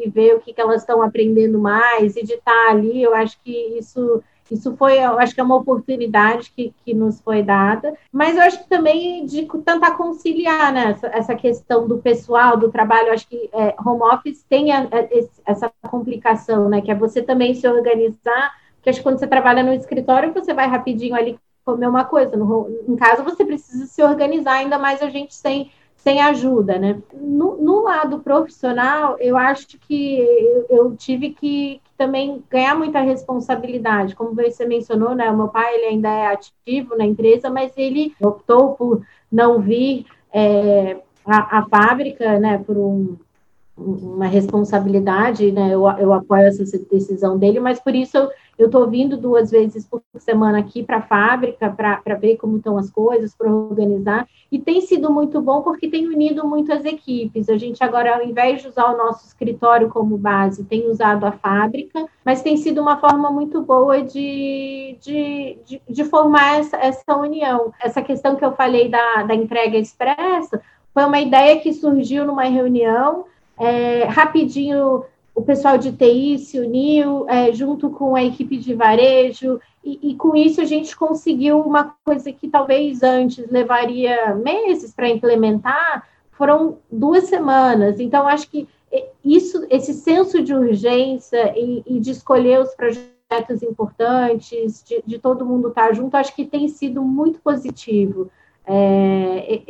e 0.03 0.09
ver 0.09 0.35
o 0.35 0.39
que, 0.39 0.53
que 0.53 0.61
elas 0.61 0.81
estão 0.81 1.01
aprendendo 1.01 1.59
mais 1.59 2.15
e 2.15 2.23
de 2.23 2.33
estar 2.33 2.69
ali. 2.71 3.01
Eu 3.01 3.13
acho 3.15 3.37
que 3.43 3.51
isso 3.77 4.21
Isso 4.49 4.77
foi, 4.77 4.97
eu 4.97 5.19
acho 5.19 5.33
que 5.35 5.41
é 5.41 5.43
uma 5.43 5.57
oportunidade 5.57 6.51
que, 6.55 6.73
que 6.85 6.93
nos 6.93 7.19
foi 7.19 7.43
dada, 7.43 7.93
mas 8.11 8.37
eu 8.37 8.43
acho 8.43 8.59
que 8.63 8.69
também 8.69 9.25
de 9.25 9.45
tentar 9.45 9.91
conciliar 9.97 10.71
né, 10.71 10.91
essa, 10.91 11.07
essa 11.07 11.35
questão 11.35 11.85
do 11.85 11.97
pessoal, 11.97 12.55
do 12.55 12.71
trabalho. 12.71 13.09
Eu 13.09 13.13
acho 13.13 13.27
que 13.27 13.49
é, 13.51 13.75
home 13.85 14.03
office 14.03 14.45
tem 14.47 14.71
a, 14.71 14.83
a, 14.83 15.51
essa 15.51 15.69
complicação, 15.89 16.69
né? 16.69 16.79
Que 16.81 16.91
é 16.91 16.95
você 16.95 17.21
também 17.21 17.53
se 17.55 17.67
organizar, 17.67 18.51
porque 18.75 18.89
acho 18.89 18.99
que 18.99 19.03
quando 19.03 19.19
você 19.19 19.27
trabalha 19.27 19.63
no 19.63 19.73
escritório, 19.73 20.33
você 20.33 20.53
vai 20.53 20.67
rapidinho 20.67 21.15
ali 21.15 21.37
comer 21.67 21.89
uma 21.89 22.05
coisa. 22.05 22.37
No, 22.37 22.69
em 22.87 22.95
casa 22.95 23.21
você 23.21 23.43
precisa 23.43 23.85
se 23.85 24.01
organizar, 24.01 24.53
ainda 24.53 24.79
mais 24.79 25.01
a 25.01 25.09
gente 25.09 25.35
sem 25.35 25.69
sem 25.97 26.21
ajuda, 26.21 26.79
né? 26.79 27.01
No, 27.11 27.57
no, 27.57 27.81
lado 27.81 28.19
profissional, 28.19 29.17
eu 29.19 29.35
acho 29.35 29.77
que 29.77 30.19
eu, 30.19 30.65
eu 30.69 30.95
tive 30.95 31.31
que, 31.31 31.81
que, 31.83 31.91
também 31.97 32.41
ganhar 32.49 32.75
muita 32.75 33.01
responsabilidade. 33.01 34.15
Como 34.15 34.33
você 34.33 34.63
mencionou, 34.65 35.13
né? 35.13 35.29
O 35.29 35.35
meu 35.35 35.49
pai 35.49 35.75
ele 35.75 35.85
ainda 35.87 36.07
é 36.07 36.27
ativo 36.27 36.95
na 36.95 37.03
empresa, 37.03 37.49
mas 37.49 37.73
ele 37.75 38.13
optou 38.21 38.73
por 38.75 39.01
não 39.29 39.59
vir 39.59 40.05
é, 40.31 40.97
a, 41.25 41.57
a, 41.57 41.65
fábrica, 41.67 42.39
né? 42.39 42.57
Por 42.59 42.77
um, 42.77 43.17
uma 43.75 44.27
responsabilidade, 44.27 45.51
né? 45.51 45.73
Eu, 45.73 45.89
eu 45.99 46.13
apoio 46.13 46.43
essa 46.43 46.63
decisão 46.89 47.37
dele, 47.37 47.59
mas 47.59 47.81
por 47.81 47.93
isso 47.93 48.15
eu 48.15 48.29
eu 48.57 48.65
estou 48.65 48.87
vindo 48.87 49.15
duas 49.15 49.51
vezes 49.51 49.85
por 49.85 50.01
semana 50.17 50.59
aqui 50.59 50.81
para 50.81 50.97
a 50.97 51.01
fábrica 51.01 51.69
para 51.69 52.15
ver 52.15 52.37
como 52.37 52.57
estão 52.57 52.77
as 52.77 52.89
coisas, 52.89 53.35
para 53.35 53.53
organizar. 53.53 54.27
E 54.51 54.57
tem 54.57 54.81
sido 54.81 55.11
muito 55.11 55.39
bom 55.41 55.61
porque 55.61 55.87
tem 55.87 56.07
unido 56.07 56.47
muitas 56.47 56.83
equipes. 56.83 57.49
A 57.49 57.57
gente 57.57 57.83
agora, 57.83 58.15
ao 58.15 58.23
invés 58.23 58.61
de 58.61 58.67
usar 58.67 58.91
o 58.91 58.97
nosso 58.97 59.27
escritório 59.27 59.89
como 59.89 60.17
base, 60.17 60.63
tem 60.63 60.89
usado 60.89 61.25
a 61.25 61.31
fábrica, 61.31 62.05
mas 62.25 62.41
tem 62.41 62.57
sido 62.57 62.81
uma 62.81 62.97
forma 62.97 63.29
muito 63.29 63.61
boa 63.61 64.01
de, 64.01 64.97
de, 65.01 65.57
de, 65.63 65.81
de 65.87 66.03
formar 66.05 66.59
essa, 66.59 66.77
essa 66.77 67.15
união. 67.15 67.71
Essa 67.79 68.01
questão 68.01 68.35
que 68.35 68.43
eu 68.43 68.53
falei 68.53 68.89
da, 68.89 69.23
da 69.23 69.35
entrega 69.35 69.77
expressa 69.77 70.59
foi 70.93 71.05
uma 71.05 71.19
ideia 71.19 71.59
que 71.59 71.71
surgiu 71.73 72.25
numa 72.25 72.45
reunião. 72.45 73.25
É, 73.59 74.05
rapidinho 74.05 75.03
o 75.37 75.43
pessoal 75.43 75.77
de 75.77 75.91
TI 75.91 76.39
se 76.39 76.59
uniu 76.59 77.29
é, 77.29 77.53
junto 77.53 77.91
com 77.91 78.15
a 78.15 78.23
equipe 78.23 78.57
de 78.57 78.73
varejo, 78.73 79.61
e, 79.83 80.09
e, 80.09 80.15
com 80.15 80.35
isso 80.35 80.59
a 80.59 80.65
gente 80.65 80.97
conseguiu 80.97 81.61
uma 81.61 81.95
coisa 82.03 82.33
que 82.33 82.47
talvez 82.47 83.03
antes 83.03 83.47
levaria 83.51 84.33
meses 84.33 84.91
para 84.91 85.07
implementar, 85.07 86.07
foram 86.31 86.79
duas 86.91 87.25
semanas. 87.25 87.99
Então, 87.99 88.27
acho 88.27 88.49
que 88.49 88.67
isso, 89.23 89.63
esse 89.69 89.93
senso 89.93 90.41
de 90.41 90.55
urgência 90.55 91.53
e, 91.55 91.83
e 91.85 91.99
de 91.99 92.09
escolher 92.09 92.59
os 92.59 92.73
projetos 92.73 93.61
importantes, 93.61 94.83
de, 94.83 95.03
de 95.05 95.19
todo 95.19 95.45
mundo 95.45 95.67
estar 95.67 95.93
junto, 95.93 96.17
acho 96.17 96.35
que 96.35 96.45
tem 96.45 96.67
sido 96.67 97.03
muito 97.03 97.39
positivo. 97.41 98.31
É, 98.69 99.61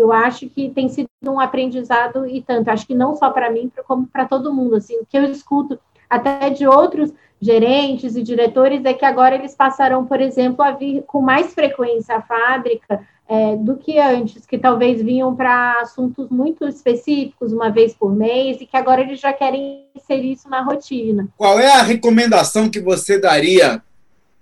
eu 0.00 0.12
acho 0.12 0.48
que 0.48 0.70
tem 0.70 0.88
sido 0.88 1.08
um 1.26 1.40
aprendizado 1.40 2.24
e 2.24 2.40
tanto, 2.40 2.68
acho 2.68 2.86
que 2.86 2.94
não 2.94 3.16
só 3.16 3.30
para 3.30 3.50
mim, 3.50 3.70
como 3.86 4.06
para 4.06 4.26
todo 4.26 4.54
mundo. 4.54 4.76
Assim, 4.76 4.96
o 4.98 5.06
que 5.06 5.18
eu 5.18 5.24
escuto 5.24 5.78
até 6.08 6.48
de 6.50 6.66
outros 6.66 7.12
gerentes 7.40 8.16
e 8.16 8.22
diretores 8.22 8.84
é 8.84 8.94
que 8.94 9.04
agora 9.04 9.34
eles 9.34 9.54
passarão, 9.54 10.04
por 10.04 10.20
exemplo, 10.20 10.62
a 10.64 10.72
vir 10.72 11.02
com 11.06 11.20
mais 11.20 11.52
frequência 11.52 12.16
à 12.16 12.22
fábrica 12.22 13.00
é, 13.28 13.56
do 13.56 13.76
que 13.76 13.98
antes, 13.98 14.46
que 14.46 14.56
talvez 14.56 15.02
vinham 15.02 15.34
para 15.36 15.80
assuntos 15.80 16.30
muito 16.30 16.66
específicos, 16.66 17.52
uma 17.52 17.70
vez 17.70 17.92
por 17.92 18.14
mês, 18.14 18.60
e 18.60 18.66
que 18.66 18.76
agora 18.76 19.02
eles 19.02 19.20
já 19.20 19.32
querem 19.32 19.84
inserir 19.94 20.32
isso 20.32 20.48
na 20.48 20.62
rotina. 20.62 21.28
Qual 21.36 21.60
é 21.60 21.72
a 21.72 21.82
recomendação 21.82 22.70
que 22.70 22.80
você 22.80 23.20
daria 23.20 23.82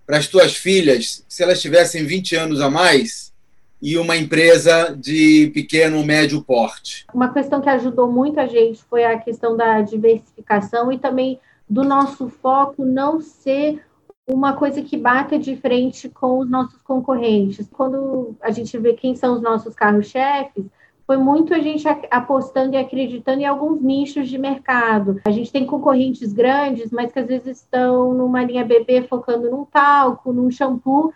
para 0.07 0.19
as 0.19 0.29
tuas 0.29 0.55
filhas, 0.55 1.25
se 1.29 1.43
elas 1.43 1.61
tivessem 1.61 2.07
20 2.07 2.37
anos 2.37 2.61
a 2.61 2.71
mais, 2.71 3.33
e 3.81 3.99
uma 3.99 4.17
empresa 4.17 4.97
de 4.99 5.51
pequeno 5.53 6.05
médio 6.05 6.43
porte. 6.43 7.07
Uma 7.13 7.33
questão 7.33 7.61
que 7.61 7.69
ajudou 7.69 8.11
muito 8.11 8.41
a 8.41 8.47
gente 8.47 8.83
foi 8.85 9.05
a 9.05 9.19
questão 9.19 9.57
da 9.57 9.83
diversificação 9.83 10.91
e 10.91 10.99
também 10.99 11.39
do 11.69 11.83
nosso 11.83 12.29
foco 12.29 12.85
não 12.85 13.21
ser 13.21 13.83
uma 14.27 14.55
coisa 14.55 14.83
que 14.83 14.97
bata 14.97 15.39
de 15.39 15.57
frente 15.57 16.09
com 16.09 16.41
os 16.41 16.51
nossos 16.51 16.81
concorrentes. 16.83 17.69
Quando 17.73 18.35
a 18.41 18.51
gente 18.51 18.77
vê 18.79 18.95
quem 18.95 19.15
são 19.15 19.35
os 19.35 19.43
nossos 19.43 19.75
carros-chefes, 19.75 20.65
foi 21.07 21.17
muito 21.17 21.55
a 21.55 21.61
gente 21.61 21.87
apostando 22.11 22.75
e 22.75 22.79
acreditando 22.79 23.41
em 23.41 23.45
alguns 23.45 23.81
nichos 23.81 24.29
de 24.29 24.37
mercado. 24.37 25.21
A 25.25 25.31
gente 25.31 25.53
tem 25.53 25.65
concorrentes 25.65 26.33
grandes, 26.33 26.91
mas 26.91 27.13
que 27.13 27.21
às 27.21 27.29
vezes 27.29 27.59
estão 27.59 28.13
numa 28.13 28.43
linha 28.43 28.65
bebê 28.65 29.03
focando 29.03 29.49
num 29.49 29.65
talco, 29.65 30.33
num 30.33 30.51
shampoo, 30.51 31.13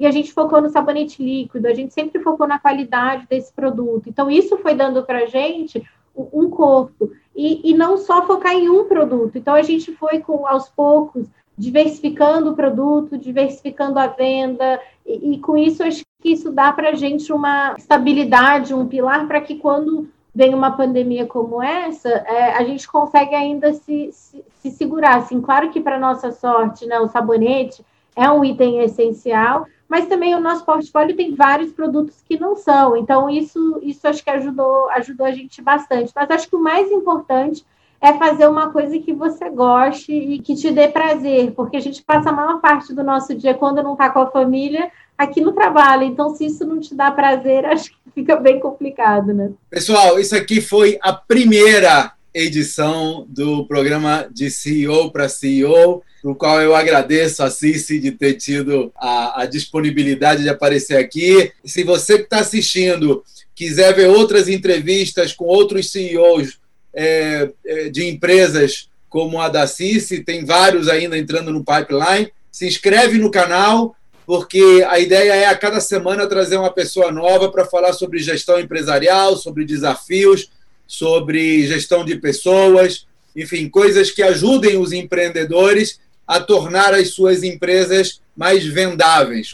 e 0.00 0.06
a 0.06 0.10
gente 0.10 0.32
focou 0.32 0.62
no 0.62 0.70
sabonete 0.70 1.22
líquido, 1.22 1.68
a 1.68 1.74
gente 1.74 1.92
sempre 1.92 2.22
focou 2.22 2.48
na 2.48 2.58
qualidade 2.58 3.26
desse 3.28 3.52
produto. 3.52 4.08
Então, 4.08 4.30
isso 4.30 4.56
foi 4.56 4.74
dando 4.74 5.02
para 5.04 5.24
a 5.24 5.26
gente 5.26 5.86
um 6.16 6.48
corpo. 6.48 7.12
E, 7.36 7.70
e, 7.70 7.74
não 7.74 7.98
só 7.98 8.26
focar 8.26 8.54
em 8.54 8.70
um 8.70 8.86
produto. 8.86 9.36
Então, 9.36 9.54
a 9.54 9.60
gente 9.60 9.92
foi, 9.92 10.20
com 10.20 10.46
aos 10.46 10.70
poucos, 10.70 11.28
diversificando 11.56 12.50
o 12.50 12.56
produto, 12.56 13.18
diversificando 13.18 13.98
a 13.98 14.06
venda, 14.06 14.80
e, 15.04 15.34
e 15.34 15.38
com 15.38 15.54
isso, 15.54 15.82
acho 15.82 16.02
que 16.22 16.30
isso 16.30 16.50
dá 16.50 16.72
para 16.72 16.90
a 16.90 16.94
gente 16.94 17.30
uma 17.30 17.74
estabilidade, 17.76 18.72
um 18.72 18.86
pilar, 18.86 19.28
para 19.28 19.42
que 19.42 19.56
quando 19.56 20.08
vem 20.34 20.54
uma 20.54 20.70
pandemia 20.70 21.26
como 21.26 21.62
essa, 21.62 22.08
é, 22.08 22.54
a 22.54 22.64
gente 22.64 22.88
consegue 22.88 23.34
ainda 23.34 23.74
se, 23.74 24.08
se, 24.12 24.42
se 24.60 24.70
segurar. 24.70 25.18
Assim, 25.18 25.42
claro 25.42 25.68
que, 25.68 25.78
para 25.78 25.98
nossa 25.98 26.32
sorte, 26.32 26.86
né, 26.86 26.98
o 27.00 27.08
sabonete 27.08 27.84
é 28.16 28.30
um 28.30 28.42
item 28.42 28.80
essencial, 28.80 29.66
mas 29.90 30.06
também 30.06 30.36
o 30.36 30.40
nosso 30.40 30.64
portfólio 30.64 31.16
tem 31.16 31.34
vários 31.34 31.72
produtos 31.72 32.22
que 32.26 32.38
não 32.38 32.54
são. 32.54 32.96
Então, 32.96 33.28
isso, 33.28 33.80
isso 33.82 34.06
acho 34.06 34.22
que 34.22 34.30
ajudou, 34.30 34.88
ajudou 34.90 35.26
a 35.26 35.32
gente 35.32 35.60
bastante. 35.60 36.12
Mas 36.14 36.30
acho 36.30 36.48
que 36.48 36.54
o 36.54 36.62
mais 36.62 36.88
importante 36.92 37.66
é 38.00 38.14
fazer 38.14 38.46
uma 38.46 38.70
coisa 38.70 38.96
que 39.00 39.12
você 39.12 39.50
goste 39.50 40.12
e 40.12 40.38
que 40.38 40.54
te 40.54 40.70
dê 40.70 40.86
prazer, 40.86 41.50
porque 41.56 41.76
a 41.76 41.80
gente 41.80 42.04
passa 42.04 42.30
a 42.30 42.32
maior 42.32 42.60
parte 42.60 42.94
do 42.94 43.02
nosso 43.02 43.34
dia 43.34 43.52
quando 43.52 43.82
não 43.82 43.94
está 43.94 44.08
com 44.08 44.20
a 44.20 44.30
família 44.30 44.92
aqui 45.18 45.40
no 45.40 45.50
trabalho. 45.50 46.04
Então, 46.04 46.36
se 46.36 46.46
isso 46.46 46.64
não 46.64 46.78
te 46.78 46.94
dá 46.94 47.10
prazer, 47.10 47.66
acho 47.66 47.90
que 47.90 47.96
fica 48.14 48.36
bem 48.36 48.60
complicado, 48.60 49.34
né? 49.34 49.50
Pessoal, 49.68 50.20
isso 50.20 50.36
aqui 50.36 50.60
foi 50.60 51.00
a 51.02 51.12
primeira 51.12 52.12
edição 52.32 53.26
do 53.28 53.66
programa 53.66 54.28
de 54.30 54.52
CEO 54.52 55.10
para 55.10 55.28
CEO, 55.28 56.00
no 56.22 56.34
qual 56.34 56.60
eu 56.60 56.74
agradeço 56.74 57.42
a 57.42 57.50
Cici 57.50 57.98
de 57.98 58.12
ter 58.12 58.34
tido 58.34 58.92
a, 58.96 59.42
a 59.42 59.46
disponibilidade 59.46 60.42
de 60.42 60.48
aparecer 60.48 60.96
aqui. 60.96 61.52
Se 61.64 61.82
você 61.82 62.18
que 62.18 62.24
está 62.24 62.40
assistindo 62.40 63.24
quiser 63.54 63.94
ver 63.94 64.08
outras 64.08 64.48
entrevistas 64.48 65.32
com 65.32 65.44
outros 65.44 65.90
CEOs 65.90 66.58
é, 66.94 67.50
é, 67.64 67.88
de 67.88 68.06
empresas 68.06 68.88
como 69.08 69.40
a 69.40 69.48
da 69.48 69.66
Cici, 69.66 70.22
tem 70.22 70.44
vários 70.44 70.88
ainda 70.88 71.18
entrando 71.18 71.52
no 71.52 71.64
pipeline, 71.64 72.30
se 72.50 72.66
inscreve 72.66 73.18
no 73.18 73.30
canal, 73.30 73.94
porque 74.24 74.84
a 74.88 74.98
ideia 75.00 75.34
é 75.34 75.46
a 75.46 75.56
cada 75.56 75.80
semana 75.80 76.28
trazer 76.28 76.56
uma 76.56 76.72
pessoa 76.72 77.10
nova 77.10 77.50
para 77.50 77.64
falar 77.64 77.92
sobre 77.92 78.20
gestão 78.20 78.60
empresarial, 78.60 79.36
sobre 79.36 79.64
desafios, 79.64 80.50
sobre 80.86 81.66
gestão 81.66 82.04
de 82.04 82.16
pessoas, 82.16 83.06
enfim, 83.34 83.68
coisas 83.68 84.10
que 84.10 84.22
ajudem 84.22 84.76
os 84.76 84.92
empreendedores 84.92 86.00
a 86.30 86.38
tornar 86.38 86.94
as 86.94 87.12
suas 87.12 87.42
empresas 87.42 88.20
mais 88.36 88.64
vendáveis. 88.64 89.50